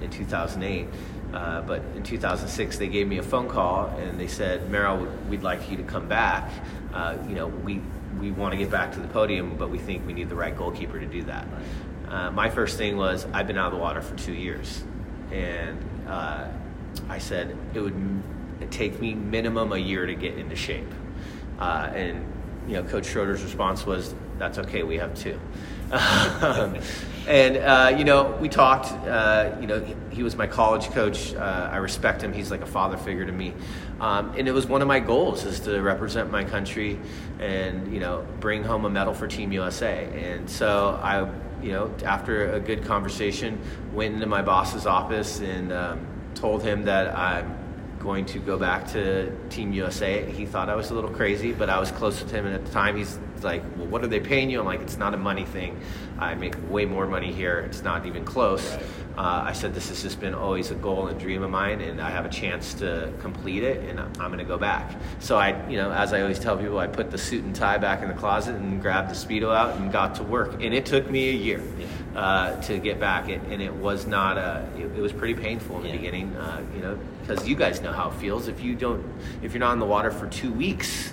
in 0.00 0.10
2008 0.10 0.86
uh, 1.34 1.62
but 1.62 1.82
in 1.96 2.02
2006, 2.04 2.78
they 2.78 2.86
gave 2.86 3.08
me 3.08 3.18
a 3.18 3.22
phone 3.22 3.48
call 3.48 3.88
and 3.98 4.20
they 4.20 4.28
said, 4.28 4.70
Merrill, 4.70 5.08
we'd 5.28 5.42
like 5.42 5.68
you 5.68 5.76
to 5.76 5.82
come 5.82 6.06
back. 6.06 6.48
Uh, 6.92 7.16
you 7.28 7.34
know, 7.34 7.48
we, 7.48 7.80
we 8.20 8.30
want 8.30 8.52
to 8.52 8.56
get 8.56 8.70
back 8.70 8.92
to 8.92 9.00
the 9.00 9.08
podium, 9.08 9.56
but 9.56 9.68
we 9.68 9.78
think 9.78 10.06
we 10.06 10.12
need 10.12 10.28
the 10.28 10.36
right 10.36 10.56
goalkeeper 10.56 11.00
to 11.00 11.06
do 11.06 11.24
that. 11.24 11.48
Uh, 12.08 12.30
my 12.30 12.50
first 12.50 12.78
thing 12.78 12.96
was, 12.96 13.26
I've 13.32 13.46
been 13.46 13.58
out 13.58 13.72
of 13.72 13.72
the 13.72 13.78
water 13.78 14.00
for 14.02 14.16
two 14.16 14.32
years. 14.32 14.84
And 15.32 15.78
uh, 16.08 16.48
I 17.08 17.18
said, 17.18 17.56
it 17.74 17.80
would 17.80 18.22
take 18.70 19.00
me 19.00 19.14
minimum 19.14 19.72
a 19.72 19.78
year 19.78 20.06
to 20.06 20.14
get 20.14 20.38
into 20.38 20.56
shape. 20.56 20.92
Uh, 21.58 21.90
and, 21.94 22.24
you 22.68 22.74
know, 22.74 22.84
Coach 22.84 23.06
Schroeder's 23.06 23.42
response 23.42 23.86
was, 23.86 24.14
that's 24.38 24.58
okay, 24.58 24.82
we 24.82 24.98
have 24.98 25.14
two. 25.14 25.38
And 27.26 27.56
uh, 27.56 27.96
you 27.96 28.04
know, 28.04 28.36
we 28.38 28.50
talked. 28.50 28.92
Uh, 28.92 29.56
you 29.60 29.66
know, 29.66 29.80
he, 29.80 29.94
he, 30.10 30.22
was 30.22 30.36
my 30.36 30.46
college 30.46 30.90
coach. 30.90 31.34
Uh, 31.34 31.70
I 31.72 31.76
respect 31.78 32.22
him. 32.22 32.34
He's 32.34 32.50
like 32.50 32.60
a 32.60 32.66
father 32.66 32.98
figure 32.98 33.24
to 33.24 33.32
me. 33.32 33.54
Um, 33.98 34.34
and 34.36 34.46
it 34.46 34.52
was 34.52 34.66
one 34.66 34.82
of 34.82 34.88
my 34.88 35.00
goals 35.00 35.44
is 35.44 35.60
to 35.60 35.80
represent 35.80 36.30
my 36.30 36.44
country 36.44 36.98
and 37.38 37.92
you 37.94 38.00
know 38.00 38.26
bring 38.40 38.62
home 38.62 38.84
a 38.84 38.90
medal 38.90 39.14
for 39.14 39.26
Team 39.26 39.52
USA. 39.52 40.04
And 40.14 40.50
so 40.50 41.00
I, 41.02 41.26
you 41.64 41.72
know, 41.72 41.90
after 42.04 42.52
a 42.52 42.60
good 42.60 42.84
conversation, 42.84 43.58
went 43.94 44.14
into 44.14 44.26
my 44.26 44.42
boss's 44.42 44.86
office 44.86 45.40
and 45.40 45.72
um, 45.72 46.06
told 46.34 46.62
him 46.62 46.84
that 46.84 47.16
I'm 47.16 47.56
going 48.00 48.26
to 48.26 48.38
go 48.38 48.58
back 48.58 48.86
to 48.88 49.34
Team 49.48 49.72
USA. 49.72 50.30
He 50.30 50.44
thought 50.44 50.68
I 50.68 50.74
was 50.74 50.90
a 50.90 50.94
little 50.94 51.10
crazy, 51.10 51.52
but 51.52 51.70
I 51.70 51.80
was 51.80 51.90
close 51.90 52.22
with 52.22 52.30
him, 52.30 52.44
and 52.44 52.54
at 52.54 52.66
the 52.66 52.70
time 52.70 52.98
he's 52.98 53.18
like, 53.42 53.62
"Well, 53.76 53.86
what 53.86 54.04
are 54.04 54.06
they 54.06 54.20
paying 54.20 54.50
you?" 54.50 54.60
I'm 54.60 54.66
like, 54.66 54.80
"It's 54.80 54.98
not 54.98 55.14
a 55.14 55.16
money 55.16 55.44
thing. 55.44 55.80
I 56.18 56.34
make 56.34 56.54
way 56.70 56.84
more 56.84 57.06
money 57.06 57.32
here. 57.32 57.60
It's 57.60 57.82
not 57.82 58.06
even 58.06 58.24
close." 58.24 58.70
Right. 58.70 58.84
Uh, 59.16 59.44
I 59.46 59.52
said, 59.52 59.74
"This 59.74 59.88
has 59.88 60.02
just 60.02 60.20
been 60.20 60.34
always 60.34 60.70
a 60.70 60.74
goal 60.74 61.06
and 61.06 61.18
dream 61.18 61.42
of 61.42 61.50
mine, 61.50 61.80
and 61.80 62.00
I 62.00 62.10
have 62.10 62.26
a 62.26 62.28
chance 62.28 62.74
to 62.74 63.12
complete 63.20 63.62
it, 63.62 63.88
and 63.88 64.00
I'm, 64.00 64.12
going 64.28 64.38
to 64.38 64.44
go 64.44 64.58
back." 64.58 64.92
So 65.20 65.36
I, 65.36 65.68
you 65.68 65.76
know, 65.76 65.90
as 65.92 66.12
I 66.12 66.20
always 66.20 66.38
tell 66.38 66.56
people, 66.56 66.78
I 66.78 66.86
put 66.86 67.10
the 67.10 67.18
suit 67.18 67.44
and 67.44 67.54
tie 67.54 67.78
back 67.78 68.02
in 68.02 68.08
the 68.08 68.14
closet 68.14 68.56
and 68.56 68.80
grabbed 68.80 69.10
the 69.10 69.14
speedo 69.14 69.54
out 69.54 69.76
and 69.76 69.90
got 69.90 70.14
to 70.16 70.22
work, 70.22 70.54
and 70.62 70.74
it 70.74 70.86
took 70.86 71.10
me 71.10 71.30
a 71.30 71.32
year. 71.32 71.62
Yeah. 71.78 71.86
Uh, 72.14 72.62
to 72.62 72.78
get 72.78 73.00
back, 73.00 73.28
it, 73.28 73.40
and 73.50 73.60
it 73.60 73.74
was 73.74 74.06
not 74.06 74.38
a. 74.38 74.64
It, 74.76 74.84
it 74.96 75.00
was 75.00 75.12
pretty 75.12 75.34
painful 75.34 75.78
in 75.78 75.82
the 75.82 75.88
yeah. 75.88 75.96
beginning, 75.96 76.36
uh, 76.36 76.62
you 76.72 76.80
know, 76.80 76.96
because 77.20 77.48
you 77.48 77.56
guys 77.56 77.80
know 77.80 77.90
how 77.90 78.10
it 78.10 78.14
feels. 78.14 78.46
If 78.46 78.62
you 78.62 78.76
don't, 78.76 79.04
if 79.42 79.52
you're 79.52 79.60
not 79.60 79.72
in 79.72 79.80
the 79.80 79.86
water 79.86 80.12
for 80.12 80.28
two 80.28 80.52
weeks, 80.52 81.12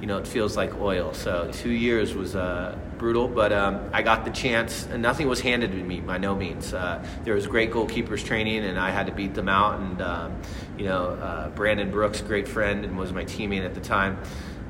you 0.00 0.06
know, 0.06 0.18
it 0.18 0.26
feels 0.26 0.56
like 0.56 0.78
oil. 0.78 1.14
So 1.14 1.50
two 1.52 1.70
years 1.70 2.14
was 2.14 2.36
uh, 2.36 2.76
brutal, 2.98 3.28
but 3.28 3.52
um, 3.52 3.88
I 3.92 4.02
got 4.02 4.24
the 4.24 4.30
chance, 4.30 4.86
and 4.86 5.02
nothing 5.02 5.28
was 5.28 5.40
handed 5.40 5.72
to 5.72 5.76
me 5.78 6.00
by 6.00 6.18
no 6.18 6.34
means. 6.34 6.74
Uh, 6.74 7.04
there 7.24 7.34
was 7.34 7.46
great 7.46 7.70
goalkeepers 7.70 8.24
training, 8.24 8.64
and 8.64 8.78
I 8.78 8.90
had 8.90 9.06
to 9.06 9.12
beat 9.12 9.34
them 9.34 9.48
out. 9.48 9.80
And 9.80 10.02
um, 10.02 10.42
you 10.76 10.84
know, 10.84 11.10
uh, 11.10 11.48
Brandon 11.50 11.90
Brooks, 11.90 12.20
great 12.20 12.46
friend, 12.46 12.84
and 12.84 12.98
was 12.98 13.12
my 13.12 13.24
teammate 13.24 13.64
at 13.64 13.74
the 13.74 13.80
time. 13.80 14.18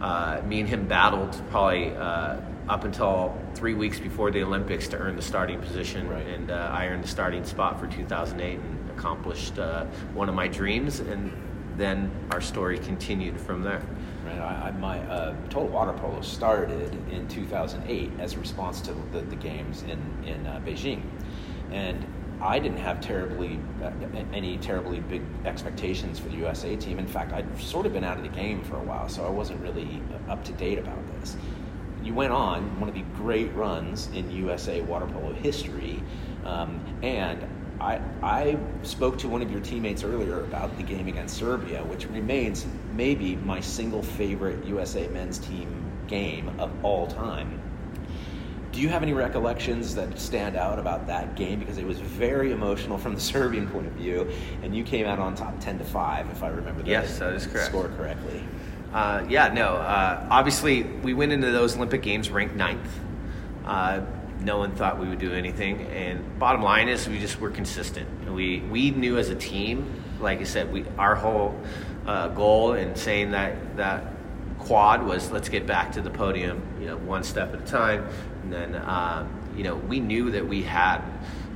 Uh, 0.01 0.41
me 0.47 0.61
and 0.61 0.69
him 0.69 0.87
battled 0.87 1.41
probably 1.51 1.91
uh, 1.97 2.37
up 2.69 2.85
until 2.85 3.37
three 3.55 3.75
weeks 3.75 3.99
before 3.99 4.31
the 4.31 4.43
Olympics 4.43 4.89
to 4.89 4.99
earn 4.99 5.17
the 5.17 5.23
starting 5.23 5.61
position, 5.61 6.09
right. 6.09 6.27
and 6.27 6.51
uh, 6.51 6.71
I 6.73 6.87
earned 6.87 7.03
the 7.03 7.09
starting 7.09 7.45
spot 7.45 7.81
for 7.81 7.87
2008 7.87 8.59
and 8.59 8.91
accomplished 8.91 9.57
one 10.15 10.29
of 10.29 10.35
my 10.35 10.49
dreams. 10.49 11.01
And 11.01 11.33
then 11.77 12.11
our 12.31 12.41
story 12.41 12.79
continued 12.79 13.39
from 13.41 13.63
there. 13.63 13.83
Right. 14.27 14.39
I, 14.41 14.69
I, 14.69 14.71
my 14.73 14.99
uh, 15.09 15.37
total 15.51 15.69
water 15.69 15.93
polo 15.93 16.21
started 16.21 16.93
in 17.13 17.29
2008 17.29 18.11
as 18.19 18.35
a 18.35 18.39
response 18.39 18.81
to 18.83 18.93
the, 19.13 19.21
the 19.21 19.37
games 19.37 19.83
in 19.83 20.01
in 20.27 20.47
uh, 20.47 20.61
Beijing, 20.65 21.03
and 21.71 22.05
I 22.41 22.59
didn't 22.59 22.79
have 22.79 23.01
terribly 23.01 23.59
uh, 23.83 23.93
any 24.33 24.59
terribly 24.59 25.01
big 25.01 25.23
expectations 25.45 26.19
for 26.19 26.29
the 26.29 26.37
USA 26.39 26.75
team. 26.77 26.99
In 26.99 27.07
fact, 27.07 27.33
I'd 27.33 27.61
sort 27.61 27.87
of 27.87 27.93
been 27.93 28.05
out 28.05 28.17
of 28.17 28.25
the 28.25 28.29
game 28.31 28.63
for 28.65 28.77
a 28.77 28.83
while, 28.83 29.09
so 29.09 29.25
I 29.25 29.31
wasn't 29.31 29.61
really 29.63 30.03
up 30.29 30.45
to 30.45 30.53
date 30.53 30.79
about 30.79 30.99
this. 31.21 31.37
You 32.03 32.13
went 32.13 32.33
on 32.33 32.79
one 32.81 32.89
of 32.89 32.95
the 32.95 33.05
great 33.17 33.53
runs 33.55 34.09
in 34.09 34.31
USA 34.31 34.81
water 34.81 35.07
polo 35.07 35.33
history, 35.35 36.03
um, 36.45 36.81
and 37.03 37.47
I, 37.81 38.01
I 38.23 38.59
spoke 38.83 39.19
to 39.19 39.29
one 39.29 39.43
of 39.43 39.51
your 39.51 39.61
teammates 39.61 40.03
earlier 40.03 40.41
about 40.41 40.77
the 40.77 40.83
game 40.83 41.09
against 41.09 41.37
Serbia, 41.37 41.85
which 41.85 42.07
remains 42.07 42.67
maybe 42.95 43.37
my 43.37 43.61
single 43.61 44.03
favorite 44.03 44.65
USA 44.65 45.09
men's 45.09 45.39
team 45.39 45.85
game 46.07 46.59
of 46.59 46.73
all 46.85 47.07
time. 47.07 47.61
Do 48.73 48.81
you 48.81 48.89
have 48.89 49.03
any 49.03 49.13
recollections 49.13 49.95
that 49.95 50.19
stand 50.19 50.57
out 50.57 50.79
about 50.79 51.07
that 51.07 51.35
game? 51.35 51.59
Because 51.59 51.79
it 51.79 51.87
was 51.87 51.99
very 51.99 52.53
emotional 52.53 52.99
from 52.99 53.15
the 53.15 53.21
Serbian 53.33 53.69
point 53.69 53.87
of 53.87 53.93
view, 53.95 54.31
and 54.63 54.75
you 54.75 54.85
came 54.85 55.07
out 55.07 55.19
on 55.19 55.35
top 55.35 55.59
10 55.61 55.79
to 55.79 55.85
5, 55.85 56.31
if 56.31 56.43
I 56.43 56.49
remember 56.49 56.83
the 56.83 56.91
yes, 56.91 57.19
that 57.19 57.33
is 57.33 57.47
correct. 57.47 57.67
score 57.67 57.89
correctly. 57.97 58.43
Uh, 58.93 59.25
yeah, 59.29 59.49
no. 59.49 59.75
Uh, 59.75 60.27
obviously, 60.31 60.83
we 60.83 61.13
went 61.13 61.33
into 61.33 61.51
those 61.51 61.77
Olympic 61.77 62.03
Games 62.03 62.31
ranked 62.31 62.55
ninth. 62.55 63.01
Uh, 63.65 64.01
no 64.41 64.59
one 64.59 64.75
thought 64.75 64.99
we 64.99 65.09
would 65.09 65.19
do 65.19 65.33
anything. 65.33 65.81
And 65.87 66.39
bottom 66.39 66.63
line 66.63 66.89
is, 66.89 67.09
we 67.09 67.19
just 67.19 67.41
were 67.41 67.51
consistent. 67.51 68.09
We 68.31 68.61
we 68.61 68.91
knew 68.91 69.19
as 69.19 69.29
a 69.31 69.35
team, 69.35 70.03
like 70.21 70.41
I 70.41 70.45
said, 70.45 70.73
we 70.73 70.85
our 70.99 71.15
whole 71.15 71.59
uh, 72.07 72.29
goal 72.29 72.75
in 72.75 72.95
saying 72.97 73.33
that 73.33 73.77
that 73.77 74.05
quad 74.59 75.05
was 75.05 75.31
let's 75.31 75.49
get 75.49 75.67
back 75.67 75.93
to 75.93 76.01
the 76.01 76.11
podium, 76.11 76.63
you 76.81 76.87
know, 76.87 76.97
one 76.97 77.25
step 77.25 77.55
at 77.55 77.61
a 77.61 77.67
time. 77.67 78.09
And 78.43 78.53
then 78.53 78.75
um, 78.85 79.29
you 79.57 79.65
know 79.65 79.77
we 79.77 80.01
knew 80.01 80.31
that 80.31 80.47
we 80.47 80.63
had. 80.63 81.03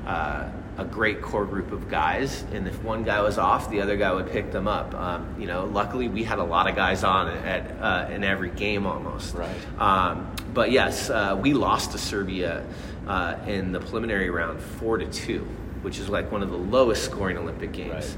Uh, 0.06 0.50
a 0.80 0.84
great 0.86 1.20
core 1.20 1.44
group 1.44 1.72
of 1.72 1.90
guys, 1.90 2.42
and 2.52 2.66
if 2.66 2.82
one 2.82 3.04
guy 3.04 3.20
was 3.20 3.36
off, 3.36 3.68
the 3.68 3.82
other 3.82 3.98
guy 3.98 4.10
would 4.12 4.30
pick 4.30 4.50
them 4.50 4.66
up. 4.66 4.94
Um, 4.94 5.36
you 5.38 5.46
know, 5.46 5.66
luckily 5.66 6.08
we 6.08 6.24
had 6.24 6.38
a 6.38 6.44
lot 6.44 6.70
of 6.70 6.74
guys 6.74 7.04
on 7.04 7.28
at 7.28 7.70
uh, 7.82 8.10
in 8.10 8.24
every 8.24 8.48
game 8.48 8.86
almost. 8.86 9.34
Right. 9.34 9.54
Um, 9.78 10.34
but 10.54 10.70
yes, 10.70 11.10
uh, 11.10 11.38
we 11.40 11.52
lost 11.52 11.92
to 11.92 11.98
Serbia 11.98 12.64
uh, 13.06 13.36
in 13.46 13.72
the 13.72 13.80
preliminary 13.80 14.30
round, 14.30 14.58
four 14.58 14.96
to 14.96 15.06
two, 15.06 15.46
which 15.82 15.98
is 15.98 16.08
like 16.08 16.32
one 16.32 16.42
of 16.42 16.50
the 16.50 16.56
lowest 16.56 17.04
scoring 17.04 17.36
Olympic 17.36 17.72
games. 17.72 17.92
Right. 17.92 18.16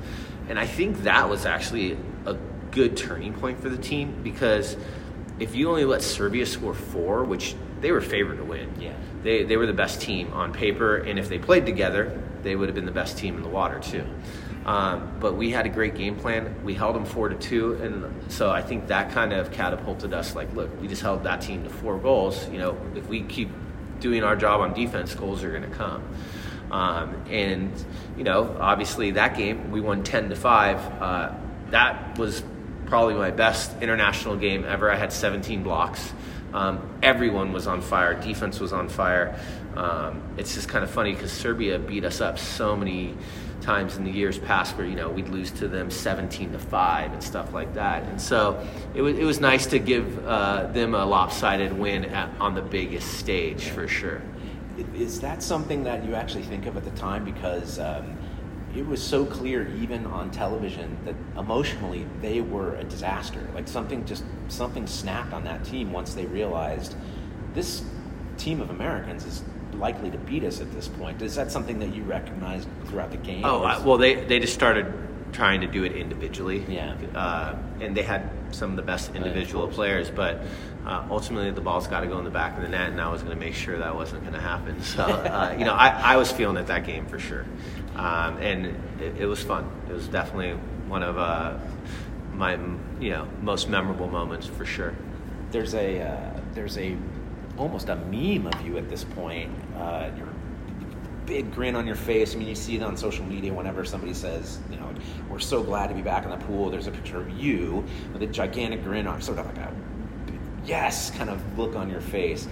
And 0.49 0.59
I 0.59 0.66
think 0.66 1.02
that 1.02 1.28
was 1.28 1.45
actually 1.45 1.99
a 2.26 2.35
good 2.71 2.97
turning 2.97 3.35
point 3.35 3.61
for 3.61 3.71
the 3.71 3.76
team 3.76 4.23
because 4.23 4.76
if 5.40 5.57
you 5.57 5.69
only 5.69 5.85
let 5.85 6.00
Serbia 6.00 6.47
score 6.47 6.75
four, 6.75 7.25
which 7.25 7.57
they 7.82 7.92
were 7.92 8.00
favored 8.00 8.38
to 8.38 8.44
win, 8.44 8.68
Yeah. 8.80 8.92
they 9.22 9.44
they 9.44 9.56
were 9.58 9.66
the 9.66 9.72
best 9.74 10.00
team 10.00 10.32
on 10.32 10.52
paper, 10.52 10.96
and 10.96 11.18
if 11.18 11.28
they 11.28 11.38
played 11.38 11.66
together, 11.66 12.18
they 12.42 12.56
would 12.56 12.68
have 12.68 12.74
been 12.74 12.86
the 12.86 12.92
best 12.92 13.18
team 13.18 13.36
in 13.36 13.42
the 13.42 13.48
water 13.50 13.78
too. 13.78 14.04
Um, 14.64 15.12
but 15.20 15.36
we 15.36 15.50
had 15.50 15.66
a 15.66 15.68
great 15.68 15.96
game 15.96 16.14
plan. 16.16 16.54
We 16.64 16.74
held 16.74 16.94
them 16.94 17.04
four 17.04 17.28
to 17.28 17.34
two, 17.34 17.74
and 17.82 18.30
so 18.32 18.50
I 18.50 18.62
think 18.62 18.86
that 18.86 19.10
kind 19.10 19.32
of 19.32 19.50
catapulted 19.50 20.14
us. 20.14 20.34
Like, 20.36 20.54
look, 20.54 20.70
we 20.80 20.86
just 20.88 21.02
held 21.02 21.24
that 21.24 21.40
team 21.42 21.64
to 21.64 21.70
four 21.70 21.98
goals. 21.98 22.48
You 22.48 22.58
know, 22.58 22.76
if 22.94 23.06
we 23.08 23.22
keep 23.22 23.50
doing 23.98 24.22
our 24.22 24.36
job 24.36 24.60
on 24.60 24.72
defense, 24.72 25.14
goals 25.14 25.42
are 25.42 25.50
going 25.50 25.68
to 25.68 25.76
come. 25.76 26.02
Um, 26.70 27.24
and 27.28 27.70
you 28.16 28.24
know, 28.24 28.56
obviously 28.60 29.10
that 29.12 29.36
game 29.36 29.70
we 29.72 29.80
won 29.80 30.04
ten 30.04 30.28
to 30.30 30.36
five. 30.36 30.78
Uh, 31.02 31.30
that 31.70 32.16
was 32.18 32.42
probably 32.86 33.14
my 33.14 33.30
best 33.30 33.82
international 33.82 34.36
game 34.36 34.64
ever. 34.64 34.90
I 34.90 34.96
had 34.96 35.12
17 35.12 35.62
blocks. 35.62 36.12
Um, 36.54 36.99
everyone 37.02 37.52
was 37.52 37.66
on 37.66 37.80
fire. 37.80 38.14
Defense 38.14 38.61
was 38.61 38.73
on 38.73 38.88
fire. 38.88 39.38
Um, 39.76 40.23
it's 40.37 40.54
just 40.54 40.68
kind 40.68 40.85
of 40.85 40.90
funny 40.90 41.14
because 41.14 41.32
Serbia 41.32 41.78
beat 41.78 42.04
us 42.04 42.21
up 42.21 42.38
so 42.38 42.76
many 42.76 43.14
times 43.62 43.97
in 43.97 44.04
the 44.04 44.11
years 44.11 44.38
past 44.38 44.76
where 44.76 44.87
you 44.87 44.97
know 44.97 45.09
we'd 45.09 45.28
lose 45.28 45.50
to 45.52 45.68
them 45.68 45.88
17 45.90 46.50
to 46.52 46.59
5 46.59 47.12
and 47.12 47.23
stuff 47.23 47.52
like 47.54 47.73
that 47.75 48.02
and 48.02 48.21
so 48.21 48.61
it 48.92 49.02
was, 49.02 49.16
it 49.16 49.23
was 49.23 49.38
nice 49.38 49.66
to 49.66 49.78
give 49.78 50.26
uh, 50.26 50.66
them 50.73 50.97
a 50.97 51.06
lopsided 51.06 51.73
win 51.73 52.04
at, 52.06 52.28
on 52.40 52.56
the 52.56 52.61
biggest 52.61 53.14
stage 53.18 53.68
for 53.68 53.87
sure 53.87 54.21
Is 54.97 55.21
that 55.21 55.42
something 55.42 55.85
that 55.85 56.04
you 56.04 56.14
actually 56.14 56.42
think 56.44 56.66
of 56.66 56.76
at 56.76 56.85
the 56.85 56.90
time? 56.92 57.25
Because 57.25 57.78
um, 57.78 58.16
it 58.75 58.87
was 58.87 59.02
so 59.02 59.26
clear, 59.26 59.69
even 59.81 60.07
on 60.07 60.31
television, 60.31 60.97
that 61.05 61.14
emotionally 61.38 62.07
they 62.21 62.41
were 62.41 62.75
a 62.76 62.85
disaster. 62.85 63.47
Like 63.55 63.69
something 63.69 64.05
just 64.05 64.25
something 64.49 64.87
snapped 64.87 65.33
on 65.33 65.45
that 65.45 65.64
team 65.64 65.93
once 65.93 66.14
they 66.14 66.26
realized 66.26 66.95
this 67.55 67.85
team 68.38 68.61
of 68.61 68.71
Americans 68.71 69.25
is 69.25 69.43
likely 69.75 70.11
to 70.11 70.19
beat 70.19 70.45
us 70.45 70.61
at 70.61 70.73
this 70.73 70.88
point. 70.88 71.21
Is 71.23 71.35
that 71.35 71.50
something 71.50 71.79
that 71.81 71.95
you 71.95 72.02
recognized 72.05 72.69
throughout 72.87 73.11
the 73.11 73.17
game? 73.19 73.45
Oh, 73.45 73.62
I, 73.62 73.79
well, 73.85 73.99
they, 73.99 74.14
they 74.25 74.38
just 74.38 74.55
started 74.55 74.93
trying 75.33 75.61
to 75.62 75.67
do 75.67 75.85
it 75.85 75.93
individually. 75.93 76.64
Yeah. 76.69 76.95
Uh, 77.14 77.57
and 77.81 77.97
they 77.97 78.02
had 78.02 78.31
some 78.50 78.71
of 78.71 78.76
the 78.76 78.83
best 78.83 79.14
individual 79.14 79.64
course. 79.64 79.76
players, 79.76 80.11
but 80.11 80.43
uh, 80.87 81.07
ultimately 81.11 81.50
the 81.50 81.61
ball's 81.61 81.87
got 81.87 82.00
to 82.00 82.07
go 82.07 82.19
in 82.19 82.25
the 82.25 82.31
back 82.31 82.57
of 82.57 82.62
the 82.62 82.69
net, 82.69 82.91
and 82.91 83.00
I 83.00 83.11
was 83.11 83.23
going 83.23 83.35
to 83.35 83.41
make 83.41 83.55
sure 83.55 83.79
that 83.79 83.95
wasn't 83.95 84.23
going 84.23 84.35
to 84.35 84.41
happen. 84.41 84.83
So, 84.83 85.02
uh, 85.02 85.55
you 85.59 85.64
know, 85.64 85.73
I, 85.73 85.88
I 85.88 86.17
was 86.17 86.31
feeling 86.31 86.57
it 86.57 86.67
that 86.67 86.85
game 86.85 87.07
for 87.07 87.19
sure. 87.19 87.47
Um, 87.96 88.38
and 88.38 88.66
it, 89.00 89.22
it 89.22 89.26
was 89.26 89.42
fun. 89.42 89.70
It 89.88 89.92
was 89.92 90.08
definitely 90.08 90.52
one 90.88 91.02
of 91.02 91.18
uh, 91.18 91.58
my, 92.32 92.54
you 93.00 93.11
know, 93.11 93.28
most 93.42 93.68
memorable 93.68 94.08
moments 94.08 94.46
for 94.46 94.64
sure. 94.64 94.94
there's 95.50 95.75
a 95.75 96.00
uh, 96.00 96.40
there's 96.54 96.78
a 96.78 96.96
almost 97.58 97.88
a 97.88 97.96
meme 97.96 98.46
of 98.46 98.66
you 98.66 98.78
at 98.78 98.88
this 98.88 99.04
point. 99.04 99.50
Uh, 99.76 100.11
your 100.16 100.28
big 101.26 101.52
grin 101.54 101.76
on 101.76 101.87
your 101.87 101.96
face. 101.96 102.34
I 102.34 102.38
mean, 102.38 102.49
you 102.49 102.54
see 102.54 102.76
it 102.76 102.82
on 102.82 102.96
social 102.96 103.25
media 103.25 103.52
whenever 103.52 103.84
somebody 103.84 104.14
says, 104.14 104.58
you 104.70 104.76
know, 104.76 104.92
we're 105.28 105.38
so 105.38 105.62
glad 105.62 105.87
to 105.88 105.94
be 105.94 106.02
back 106.02 106.25
in 106.25 106.30
the 106.30 106.37
pool. 106.38 106.70
There's 106.70 106.88
a 106.88 106.90
picture 106.90 107.20
of 107.20 107.30
you 107.30 107.84
with 108.12 108.22
a 108.22 108.26
gigantic 108.26 108.82
grin 108.82 109.06
on, 109.06 109.20
sort 109.22 109.38
of 109.38 109.46
like 109.46 109.58
a 109.58 109.72
yes 110.64 111.11
kind 111.11 111.30
of 111.30 111.58
look 111.58 111.76
on 111.76 111.90
your 111.90 112.00
face. 112.00 112.49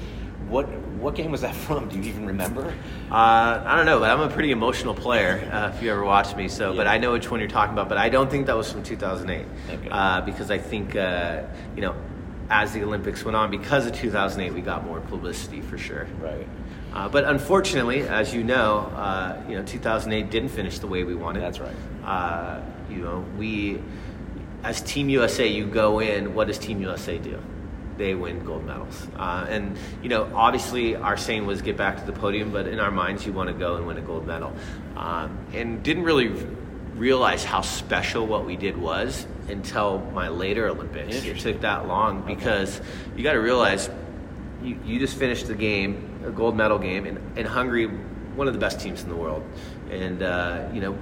What 0.50 0.64
what 1.00 1.14
game 1.14 1.30
was 1.30 1.40
that 1.42 1.54
from? 1.66 1.88
Do 1.88 1.96
you 1.96 2.02
even 2.04 2.26
remember? 2.26 2.74
Uh, 3.10 3.62
I 3.64 3.76
don't 3.76 3.86
know, 3.86 4.00
but 4.00 4.10
I'm 4.10 4.20
a 4.20 4.28
pretty 4.28 4.50
emotional 4.50 4.94
player. 4.94 5.48
Uh, 5.52 5.72
if 5.74 5.82
you 5.82 5.90
ever 5.92 6.04
watch 6.04 6.34
me, 6.36 6.48
so 6.48 6.74
but 6.74 6.86
I 6.86 6.98
know 6.98 7.12
which 7.12 7.30
one 7.30 7.40
you're 7.40 7.48
talking 7.48 7.72
about. 7.72 7.88
But 7.88 7.98
I 7.98 8.08
don't 8.08 8.30
think 8.30 8.46
that 8.46 8.56
was 8.56 8.70
from 8.70 8.82
2008, 8.82 9.46
Okay. 9.70 9.88
uh, 9.90 10.20
because 10.22 10.50
I 10.50 10.58
think 10.58 10.96
uh, 10.96 11.42
you 11.76 11.82
know, 11.82 11.94
as 12.50 12.72
the 12.72 12.82
Olympics 12.82 13.24
went 13.24 13.36
on, 13.36 13.50
because 13.50 13.86
of 13.86 13.94
2008, 13.94 14.52
we 14.52 14.60
got 14.60 14.84
more 14.84 15.00
publicity 15.00 15.60
for 15.60 15.78
sure. 15.78 16.06
Right. 16.20 16.46
Uh, 16.92 17.08
but 17.08 17.22
unfortunately, 17.24 18.02
as 18.02 18.34
you 18.34 18.42
know, 18.42 18.90
uh, 18.96 19.40
you 19.48 19.54
know, 19.56 19.62
2008 19.64 20.28
didn't 20.30 20.48
finish 20.48 20.80
the 20.80 20.88
way 20.88 21.04
we 21.04 21.14
wanted. 21.14 21.40
That's 21.40 21.60
right. 21.60 21.76
Uh, 22.04 22.60
you 22.90 22.96
know, 22.96 23.24
we, 23.38 23.80
as 24.64 24.80
Team 24.82 25.08
USA, 25.08 25.46
you 25.46 25.66
go 25.66 26.00
in. 26.00 26.34
What 26.34 26.48
does 26.48 26.58
Team 26.58 26.80
USA 26.82 27.16
do? 27.18 27.40
They 28.00 28.14
win 28.14 28.46
gold 28.46 28.64
medals. 28.64 29.06
Uh, 29.14 29.44
and 29.46 29.76
you 30.02 30.08
know, 30.08 30.32
obviously, 30.34 30.96
our 30.96 31.18
saying 31.18 31.46
was 31.46 31.60
get 31.60 31.76
back 31.76 32.00
to 32.00 32.06
the 32.10 32.18
podium, 32.18 32.50
but 32.50 32.66
in 32.66 32.80
our 32.80 32.90
minds, 32.90 33.26
you 33.26 33.32
want 33.34 33.48
to 33.48 33.54
go 33.54 33.76
and 33.76 33.86
win 33.86 33.98
a 33.98 34.00
gold 34.00 34.26
medal. 34.26 34.54
Um, 34.96 35.36
and 35.52 35.82
didn't 35.82 36.04
really 36.04 36.28
realize 36.94 37.44
how 37.44 37.60
special 37.60 38.26
what 38.26 38.46
we 38.46 38.56
did 38.56 38.78
was 38.78 39.26
until 39.48 39.98
my 40.14 40.28
later 40.28 40.66
Olympics. 40.66 41.26
It 41.26 41.40
took 41.40 41.60
that 41.60 41.88
long 41.88 42.22
because 42.22 42.80
you 43.18 43.22
got 43.22 43.34
to 43.34 43.40
realize 43.40 43.90
you, 44.62 44.80
you 44.82 44.98
just 44.98 45.18
finished 45.18 45.46
the 45.46 45.54
game, 45.54 46.22
a 46.24 46.30
gold 46.30 46.56
medal 46.56 46.78
game, 46.78 47.04
and, 47.04 47.38
and 47.38 47.46
Hungary, 47.46 47.84
one 47.84 48.46
of 48.46 48.54
the 48.54 48.60
best 48.60 48.80
teams 48.80 49.02
in 49.02 49.10
the 49.10 49.16
world. 49.16 49.44
And 49.90 50.22
uh, 50.22 50.70
you 50.72 50.80
know, 50.80 50.98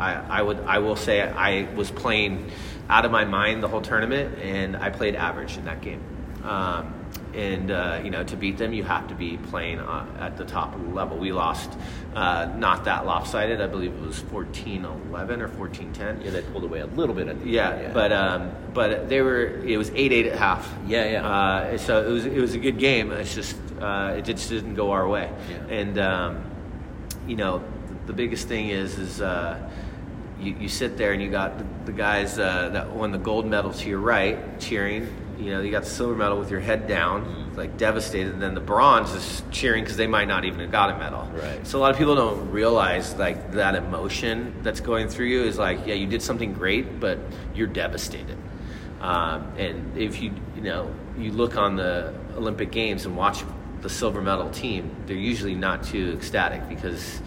I, 0.00 0.14
I 0.14 0.42
would 0.42 0.58
I 0.62 0.78
will 0.78 0.96
say 0.96 1.22
I 1.22 1.72
was 1.76 1.92
playing 1.92 2.50
out 2.88 3.04
of 3.04 3.12
my 3.12 3.24
mind 3.24 3.62
the 3.62 3.68
whole 3.68 3.82
tournament, 3.82 4.40
and 4.40 4.76
I 4.76 4.90
played 4.90 5.14
average 5.14 5.56
in 5.56 5.66
that 5.66 5.80
game. 5.80 6.02
Um, 6.44 6.94
and 7.34 7.70
uh, 7.70 8.00
you 8.02 8.10
know, 8.10 8.24
to 8.24 8.36
beat 8.36 8.58
them, 8.58 8.72
you 8.72 8.82
have 8.82 9.06
to 9.08 9.14
be 9.14 9.36
playing 9.36 9.78
uh, 9.78 10.06
at 10.18 10.36
the 10.36 10.44
top 10.44 10.74
level. 10.92 11.16
We 11.16 11.32
lost, 11.32 11.70
uh, 12.14 12.50
not 12.56 12.84
that 12.84 13.06
lopsided. 13.06 13.60
I 13.60 13.66
believe 13.66 13.92
it 13.92 14.00
was 14.00 14.20
14-11 14.22 15.40
or 15.40 15.48
14-10. 15.48 16.24
Yeah, 16.24 16.30
they 16.30 16.42
pulled 16.42 16.64
away 16.64 16.80
a 16.80 16.86
little 16.86 17.14
bit 17.14 17.28
at 17.28 17.40
the 17.40 17.48
Yeah, 17.48 17.70
end, 17.70 17.94
but 17.94 18.12
um, 18.12 18.50
but 18.74 19.08
they 19.08 19.20
were. 19.20 19.46
It 19.64 19.76
was 19.76 19.90
eight 19.94 20.12
eight 20.12 20.26
at 20.26 20.38
half. 20.38 20.72
Yeah, 20.86 21.08
yeah. 21.08 21.28
Uh, 21.28 21.78
so 21.78 22.04
it 22.04 22.10
was 22.10 22.26
it 22.26 22.40
was 22.40 22.54
a 22.54 22.58
good 22.58 22.78
game. 22.78 23.12
It's 23.12 23.34
just 23.34 23.56
uh, 23.80 24.14
it 24.16 24.24
just 24.24 24.48
didn't 24.48 24.74
go 24.74 24.90
our 24.90 25.08
way. 25.08 25.30
Yeah. 25.50 25.74
And 25.74 25.98
um, 25.98 26.44
you 27.28 27.36
know, 27.36 27.62
the 28.06 28.12
biggest 28.12 28.48
thing 28.48 28.70
is 28.70 28.98
is 28.98 29.20
uh, 29.20 29.70
you, 30.40 30.56
you 30.58 30.68
sit 30.68 30.96
there 30.96 31.12
and 31.12 31.22
you 31.22 31.30
got 31.30 31.58
the, 31.58 31.66
the 31.86 31.92
guys 31.92 32.38
uh, 32.38 32.70
that 32.70 32.90
won 32.90 33.12
the 33.12 33.18
gold 33.18 33.46
medal 33.46 33.72
to 33.72 33.88
your 33.88 34.00
right 34.00 34.58
cheering. 34.58 35.08
You 35.40 35.52
know, 35.52 35.62
you 35.62 35.70
got 35.70 35.84
the 35.84 35.90
silver 35.90 36.14
medal 36.14 36.38
with 36.38 36.50
your 36.50 36.60
head 36.60 36.86
down, 36.86 37.54
like 37.56 37.76
devastated. 37.78 38.32
And 38.34 38.42
then 38.42 38.54
the 38.54 38.60
bronze 38.60 39.12
is 39.12 39.42
cheering 39.50 39.82
because 39.82 39.96
they 39.96 40.06
might 40.06 40.28
not 40.28 40.44
even 40.44 40.60
have 40.60 40.70
got 40.70 40.90
a 40.90 40.98
medal. 40.98 41.28
Right. 41.32 41.66
So 41.66 41.78
a 41.78 41.80
lot 41.80 41.90
of 41.90 41.96
people 41.98 42.14
don't 42.14 42.50
realize 42.50 43.14
like 43.16 43.52
that 43.52 43.74
emotion 43.74 44.54
that's 44.62 44.80
going 44.80 45.08
through 45.08 45.26
you 45.26 45.42
is 45.42 45.58
like, 45.58 45.86
yeah, 45.86 45.94
you 45.94 46.06
did 46.06 46.22
something 46.22 46.52
great, 46.52 47.00
but 47.00 47.18
you're 47.54 47.66
devastated. 47.66 48.36
Um, 49.00 49.50
and 49.56 49.96
if 49.96 50.20
you 50.20 50.32
you 50.54 50.60
know 50.60 50.94
you 51.16 51.32
look 51.32 51.56
on 51.56 51.76
the 51.76 52.14
Olympic 52.36 52.70
Games 52.70 53.06
and 53.06 53.16
watch 53.16 53.42
the 53.80 53.88
silver 53.88 54.20
medal 54.20 54.50
team, 54.50 54.94
they're 55.06 55.16
usually 55.16 55.54
not 55.54 55.82
too 55.82 56.12
ecstatic 56.12 56.68
because 56.68 57.20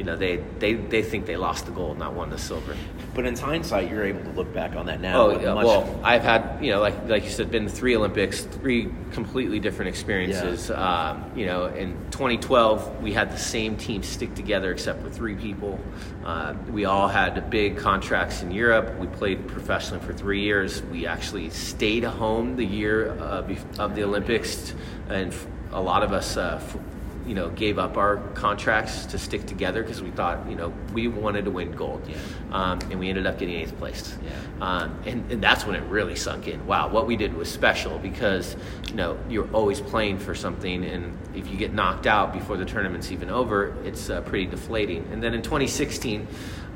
you 0.00 0.06
know 0.06 0.16
they, 0.16 0.38
they, 0.60 0.72
they 0.72 1.02
think 1.02 1.26
they 1.26 1.36
lost 1.36 1.66
the 1.66 1.72
gold, 1.72 1.98
not 1.98 2.14
won 2.14 2.30
the 2.30 2.38
silver. 2.38 2.74
But 3.14 3.26
in 3.26 3.36
hindsight, 3.36 3.90
you're 3.90 4.04
able 4.06 4.22
to 4.22 4.30
look 4.30 4.50
back 4.54 4.74
on 4.74 4.86
that 4.86 5.02
now. 5.02 5.26
Oh 5.26 5.38
yeah, 5.38 5.52
much- 5.52 5.66
well, 5.66 6.00
I've 6.02 6.22
had 6.22 6.64
you 6.64 6.70
know 6.72 6.80
like 6.80 7.06
like 7.06 7.22
you 7.24 7.28
said, 7.28 7.50
been 7.50 7.64
to 7.64 7.70
three 7.70 7.94
Olympics, 7.94 8.40
three 8.40 8.88
completely 9.12 9.60
different 9.60 9.90
experiences. 9.90 10.70
Um, 10.70 11.30
you 11.36 11.44
know, 11.44 11.66
in 11.66 11.92
2012 12.12 13.02
we 13.02 13.12
had 13.12 13.30
the 13.30 13.36
same 13.36 13.76
team 13.76 14.02
stick 14.02 14.34
together 14.34 14.72
except 14.72 15.02
for 15.02 15.10
three 15.10 15.34
people. 15.34 15.78
Uh, 16.24 16.54
we 16.70 16.86
all 16.86 17.08
had 17.08 17.50
big 17.50 17.76
contracts 17.76 18.40
in 18.42 18.50
Europe. 18.52 18.98
We 18.98 19.06
played 19.08 19.46
professionally 19.48 20.02
for 20.06 20.14
three 20.14 20.40
years. 20.40 20.82
We 20.84 21.06
actually 21.06 21.50
stayed 21.50 22.04
home 22.04 22.56
the 22.56 22.64
year 22.64 23.10
uh, 23.20 23.44
of 23.78 23.94
the 23.94 24.04
Olympics, 24.04 24.72
and 25.10 25.34
a 25.72 25.80
lot 25.82 26.02
of 26.02 26.12
us. 26.14 26.38
Uh, 26.38 26.58
f- 26.62 26.78
you 27.26 27.34
know, 27.34 27.50
gave 27.50 27.78
up 27.78 27.96
our 27.96 28.16
contracts 28.34 29.06
to 29.06 29.18
stick 29.18 29.46
together 29.46 29.82
because 29.82 30.02
we 30.02 30.10
thought, 30.10 30.48
you 30.48 30.56
know, 30.56 30.72
we 30.92 31.08
wanted 31.08 31.44
to 31.44 31.50
win 31.50 31.72
gold. 31.72 32.02
Yeah. 32.08 32.16
Um, 32.52 32.78
and 32.90 32.98
we 32.98 33.08
ended 33.08 33.26
up 33.26 33.38
getting 33.38 33.54
eighth 33.54 33.76
place. 33.78 34.16
Yeah. 34.24 34.30
Um, 34.60 34.98
and, 35.06 35.30
and 35.32 35.42
that's 35.42 35.64
when 35.64 35.76
it 35.76 35.82
really 35.84 36.16
sunk 36.16 36.48
in. 36.48 36.66
Wow, 36.66 36.88
what 36.88 37.06
we 37.06 37.16
did 37.16 37.34
was 37.34 37.50
special 37.50 37.98
because 37.98 38.56
you 38.88 38.94
know 38.94 39.18
you're 39.28 39.50
always 39.52 39.80
playing 39.80 40.18
for 40.18 40.34
something, 40.34 40.84
and 40.84 41.16
if 41.34 41.48
you 41.48 41.56
get 41.56 41.72
knocked 41.72 42.06
out 42.06 42.32
before 42.32 42.56
the 42.56 42.64
tournament's 42.64 43.10
even 43.12 43.30
over, 43.30 43.74
it's 43.84 44.10
uh, 44.10 44.20
pretty 44.22 44.46
deflating. 44.46 45.06
And 45.12 45.22
then 45.22 45.34
in 45.34 45.42
2016, 45.42 46.26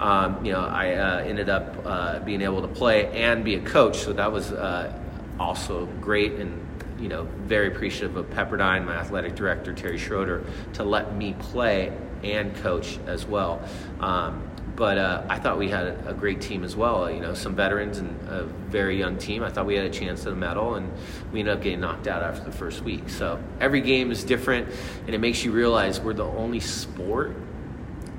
um, 0.01 0.45
you 0.45 0.53
know, 0.53 0.61
I 0.61 0.95
uh, 0.95 1.19
ended 1.21 1.49
up 1.49 1.75
uh, 1.85 2.19
being 2.21 2.43
able 2.43 2.63
to 2.63 2.69
play 2.69 3.07
and 3.13 3.45
be 3.45 3.57
a 3.57 3.61
coach, 3.61 3.99
so 3.99 4.13
that 4.13 4.31
was 4.31 4.53
uh, 4.53 4.93
also 5.39 5.87
great 6.01 6.33
and. 6.35 6.61
You 7.05 7.11
know, 7.11 7.29
very 7.43 7.69
appreciative 7.69 8.17
of 8.17 8.31
Pepperdine, 8.31 8.87
my 8.87 8.95
athletic 8.95 9.35
director 9.35 9.75
Terry 9.75 9.99
Schroeder, 9.99 10.43
to 10.73 10.85
let 10.85 11.15
me 11.15 11.37
play 11.39 11.95
and 12.23 12.57
coach 12.57 12.99
as 13.07 13.27
well. 13.27 13.61
Um, 14.01 14.43
but 14.75 14.97
uh, 14.97 15.23
I 15.29 15.39
thought 15.39 15.59
we 15.59 15.69
had 15.69 15.87
a, 15.87 16.09
a 16.09 16.15
great 16.15 16.41
team 16.41 16.65
as 16.65 16.75
well. 16.75 17.11
You 17.11 17.21
know, 17.21 17.35
some 17.35 17.55
veterans 17.55 17.99
and 17.99 18.19
a 18.31 18.45
very 18.45 18.99
young 18.99 19.19
team. 19.19 19.43
I 19.43 19.51
thought 19.51 19.67
we 19.67 19.75
had 19.75 19.85
a 19.85 19.91
chance 19.91 20.25
at 20.25 20.33
a 20.33 20.35
medal, 20.35 20.77
and 20.77 20.91
we 21.31 21.41
ended 21.41 21.59
up 21.59 21.63
getting 21.63 21.81
knocked 21.81 22.07
out 22.07 22.23
after 22.23 22.43
the 22.43 22.57
first 22.57 22.81
week. 22.81 23.11
So 23.11 23.39
every 23.61 23.83
game 23.83 24.11
is 24.11 24.25
different, 24.25 24.71
and 25.05 25.15
it 25.15 25.19
makes 25.19 25.45
you 25.45 25.53
realize 25.53 26.01
we're 26.01 26.15
the 26.15 26.25
only 26.25 26.61
sport 26.61 27.37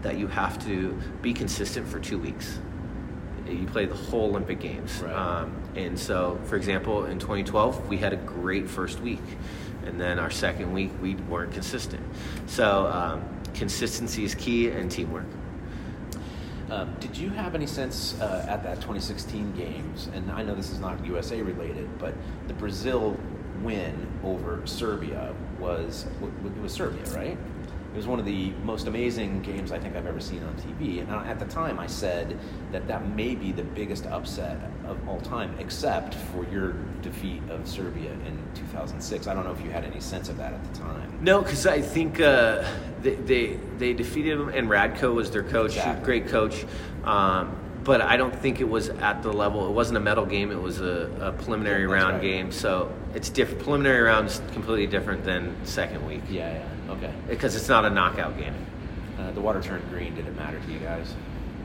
that 0.03 0.19
you 0.19 0.27
have 0.27 0.63
to 0.65 0.95
be 1.23 1.33
consistent 1.33 1.87
for 1.87 1.99
two 1.99 2.19
weeks. 2.19 2.59
You 3.47 3.65
play 3.67 3.85
the 3.85 3.95
whole 3.95 4.29
Olympic 4.29 4.59
Games. 4.59 5.01
Right. 5.01 5.13
Um, 5.13 5.55
and 5.75 5.97
so, 5.97 6.39
for 6.45 6.55
example, 6.55 7.05
in 7.05 7.19
2012, 7.19 7.87
we 7.87 7.97
had 7.97 8.13
a 8.13 8.17
great 8.17 8.69
first 8.69 8.99
week. 8.99 9.23
And 9.85 9.99
then 10.01 10.17
our 10.19 10.31
second 10.31 10.73
week, 10.73 10.91
we 11.01 11.15
weren't 11.15 11.53
consistent. 11.53 12.03
So, 12.47 12.87
um, 12.87 13.23
consistency 13.53 14.23
is 14.23 14.35
key 14.35 14.69
and 14.69 14.89
teamwork. 14.89 15.25
Um, 16.69 16.95
did 16.99 17.15
you 17.15 17.29
have 17.29 17.53
any 17.53 17.67
sense 17.67 18.19
uh, 18.19 18.45
at 18.49 18.63
that 18.63 18.77
2016 18.77 19.53
games, 19.55 20.09
and 20.13 20.31
I 20.31 20.41
know 20.41 20.55
this 20.55 20.71
is 20.71 20.79
not 20.79 21.03
USA 21.05 21.41
related, 21.41 21.87
but 21.99 22.15
the 22.47 22.55
Brazil 22.55 23.15
win 23.61 24.07
over 24.23 24.65
Serbia 24.65 25.33
was 25.59 26.07
it 26.21 26.61
was 26.61 26.73
Serbia, 26.73 27.03
right? 27.15 27.37
It 27.95 27.99
was 27.99 28.07
one 28.07 28.19
of 28.19 28.25
the 28.25 28.51
most 28.65 28.87
amazing 28.87 29.41
games 29.41 29.71
I 29.71 29.79
think 29.79 29.95
I've 29.95 30.05
ever 30.05 30.19
seen 30.19 30.43
on 30.43 30.53
TV. 30.55 30.99
And 30.99 31.09
at 31.09 31.39
the 31.39 31.45
time, 31.45 31.79
I 31.79 31.87
said 31.87 32.37
that 32.73 32.89
that 32.89 33.07
may 33.15 33.35
be 33.35 33.53
the 33.53 33.63
biggest 33.63 34.05
upset 34.05 34.57
of 34.85 34.97
all 35.07 35.21
time, 35.21 35.55
except 35.59 36.13
for 36.13 36.45
your 36.51 36.73
defeat 37.01 37.41
of 37.49 37.65
Serbia 37.65 38.11
in 38.11 38.37
2006. 38.53 39.27
I 39.27 39.33
don't 39.33 39.45
know 39.45 39.53
if 39.53 39.61
you 39.63 39.69
had 39.71 39.85
any 39.85 40.01
sense 40.01 40.27
of 40.27 40.35
that 40.39 40.51
at 40.51 40.73
the 40.73 40.77
time. 40.77 41.17
No, 41.21 41.41
because 41.41 41.65
I 41.65 41.79
think 41.79 42.19
uh, 42.19 42.65
they, 43.01 43.15
they, 43.15 43.59
they 43.77 43.93
defeated 43.93 44.39
them, 44.39 44.49
and 44.49 44.67
Ratko 44.67 45.15
was 45.15 45.31
their 45.31 45.43
coach, 45.43 45.77
Exactly. 45.77 46.03
great 46.03 46.27
coach. 46.27 46.65
Um, 47.05 47.55
but 47.85 48.01
I 48.01 48.17
don't 48.17 48.35
think 48.35 48.59
it 48.59 48.67
was 48.67 48.89
at 48.89 49.23
the 49.23 49.31
level. 49.31 49.69
It 49.69 49.71
wasn't 49.71 49.95
a 49.95 50.01
medal 50.01 50.25
game. 50.25 50.51
It 50.51 50.61
was 50.61 50.81
a, 50.81 51.09
a 51.21 51.31
preliminary 51.31 51.83
That's 51.83 51.93
round 51.93 52.13
right. 52.15 52.21
game. 52.21 52.51
So 52.51 52.91
it's 53.15 53.29
different. 53.29 53.63
Preliminary 53.63 54.01
round's 54.01 54.41
completely 54.53 54.87
different 54.87 55.23
than 55.23 55.55
second 55.65 56.05
week 56.05 56.21
Yeah, 56.29 56.53
yeah, 56.53 56.91
okay. 56.93 57.13
because 57.27 57.55
it's 57.55 57.69
not 57.69 57.85
a 57.85 57.89
knockout 57.89 58.37
game. 58.37 58.53
Uh, 59.17 59.31
the 59.31 59.41
water 59.41 59.61
turned 59.61 59.87
green. 59.89 60.13
Did 60.15 60.27
it 60.27 60.35
matter 60.35 60.59
to 60.59 60.71
you 60.71 60.79
guys? 60.79 61.13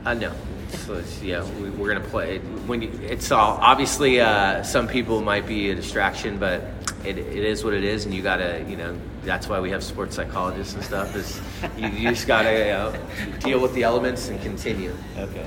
Uh, 0.05 0.13
no. 0.15 0.33
So 0.69 0.95
it's, 0.95 1.21
yeah, 1.21 1.43
we, 1.59 1.69
we're 1.69 1.93
gonna 1.93 2.07
play. 2.07 2.37
It, 2.37 2.41
when 2.65 2.81
you, 2.81 2.89
it's 3.03 3.31
all 3.31 3.57
obviously 3.61 4.19
uh, 4.21 4.63
some 4.63 4.87
people 4.87 5.21
might 5.21 5.45
be 5.45 5.69
a 5.69 5.75
distraction, 5.75 6.39
but 6.39 6.63
it, 7.05 7.17
it 7.17 7.43
is 7.43 7.63
what 7.63 7.73
it 7.73 7.83
is, 7.83 8.05
and 8.05 8.13
you 8.13 8.21
gotta 8.23 8.65
you 8.67 8.77
know 8.77 8.97
that's 9.23 9.47
why 9.47 9.59
we 9.59 9.69
have 9.69 9.83
sports 9.83 10.15
psychologists 10.15 10.73
and 10.73 10.83
stuff. 10.83 11.15
Is 11.15 11.39
you, 11.77 11.87
you 11.89 12.09
just 12.09 12.25
gotta 12.25 12.51
you 12.51 12.65
know, 12.71 13.39
deal 13.39 13.59
with 13.59 13.73
the 13.75 13.83
elements 13.83 14.29
and 14.29 14.41
continue. 14.41 14.95
Okay. 15.17 15.45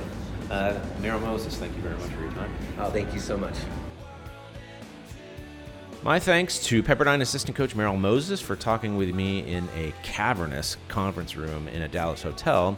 Uh, 0.49 0.79
Merrill 1.01 1.19
Moses, 1.21 1.57
thank 1.57 1.75
you 1.75 1.81
very 1.81 1.97
much 1.97 2.11
for 2.11 2.21
your 2.21 2.31
time. 2.33 2.53
Oh, 2.77 2.91
thank 2.91 3.13
you 3.13 3.19
so 3.19 3.35
much. 3.35 3.55
My 6.05 6.19
thanks 6.19 6.59
to 6.65 6.83
Pepperdine 6.83 7.21
assistant 7.21 7.57
coach 7.57 7.75
Merrill 7.75 7.97
Moses 7.97 8.39
for 8.39 8.55
talking 8.55 8.95
with 8.95 9.11
me 9.15 9.39
in 9.39 9.67
a 9.75 9.91
cavernous 10.03 10.77
conference 10.87 11.35
room 11.35 11.67
in 11.67 11.81
a 11.81 11.87
Dallas 11.87 12.21
hotel. 12.21 12.77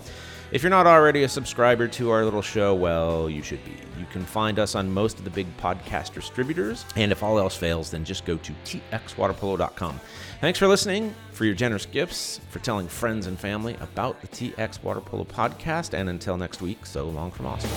If 0.54 0.64
you're 0.64 0.70
not 0.70 0.88
already 0.88 1.24
a 1.24 1.28
subscriber 1.28 1.90
to 1.90 2.10
our 2.10 2.24
little 2.24 2.42
show, 2.42 2.74
well, 2.74 3.30
you 3.30 3.44
should 3.44 3.62
be. 3.66 3.72
You 4.00 4.06
can 4.14 4.24
find 4.24 4.60
us 4.60 4.76
on 4.76 4.90
most 4.90 5.20
of 5.20 5.26
the 5.26 5.30
big 5.30 5.46
podcast 5.58 6.14
distributors, 6.14 6.86
and 6.96 7.12
if 7.12 7.22
all 7.22 7.38
else 7.38 7.54
fails, 7.54 7.92
then 7.92 8.06
just 8.06 8.24
go 8.24 8.38
to 8.38 8.54
txwaterpolo.com. 8.64 10.00
Thanks 10.40 10.58
for 10.58 10.68
listening, 10.70 11.14
for 11.34 11.44
your 11.44 11.54
generous 11.54 11.86
gifts, 11.86 12.40
for 12.50 12.60
telling 12.60 12.88
friends 12.88 13.28
and 13.28 13.38
family 13.38 13.76
about 13.82 14.22
the 14.22 14.30
TX 14.30 14.82
Water 14.84 15.02
Polo 15.02 15.26
podcast, 15.26 15.94
and 15.94 16.08
until 16.10 16.38
next 16.38 16.62
week, 16.62 16.86
so 16.86 17.10
long 17.10 17.32
from 17.32 17.48
Austin. 17.48 17.70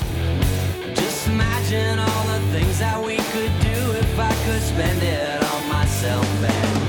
I 4.21 4.35
could 4.45 4.61
spend 4.61 5.03
it 5.03 5.43
on 5.43 5.69
myself 5.71 6.27
and 6.45 6.80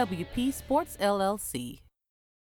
TWP 0.00 0.50
Sports 0.52 0.96
LLC. 0.98 1.89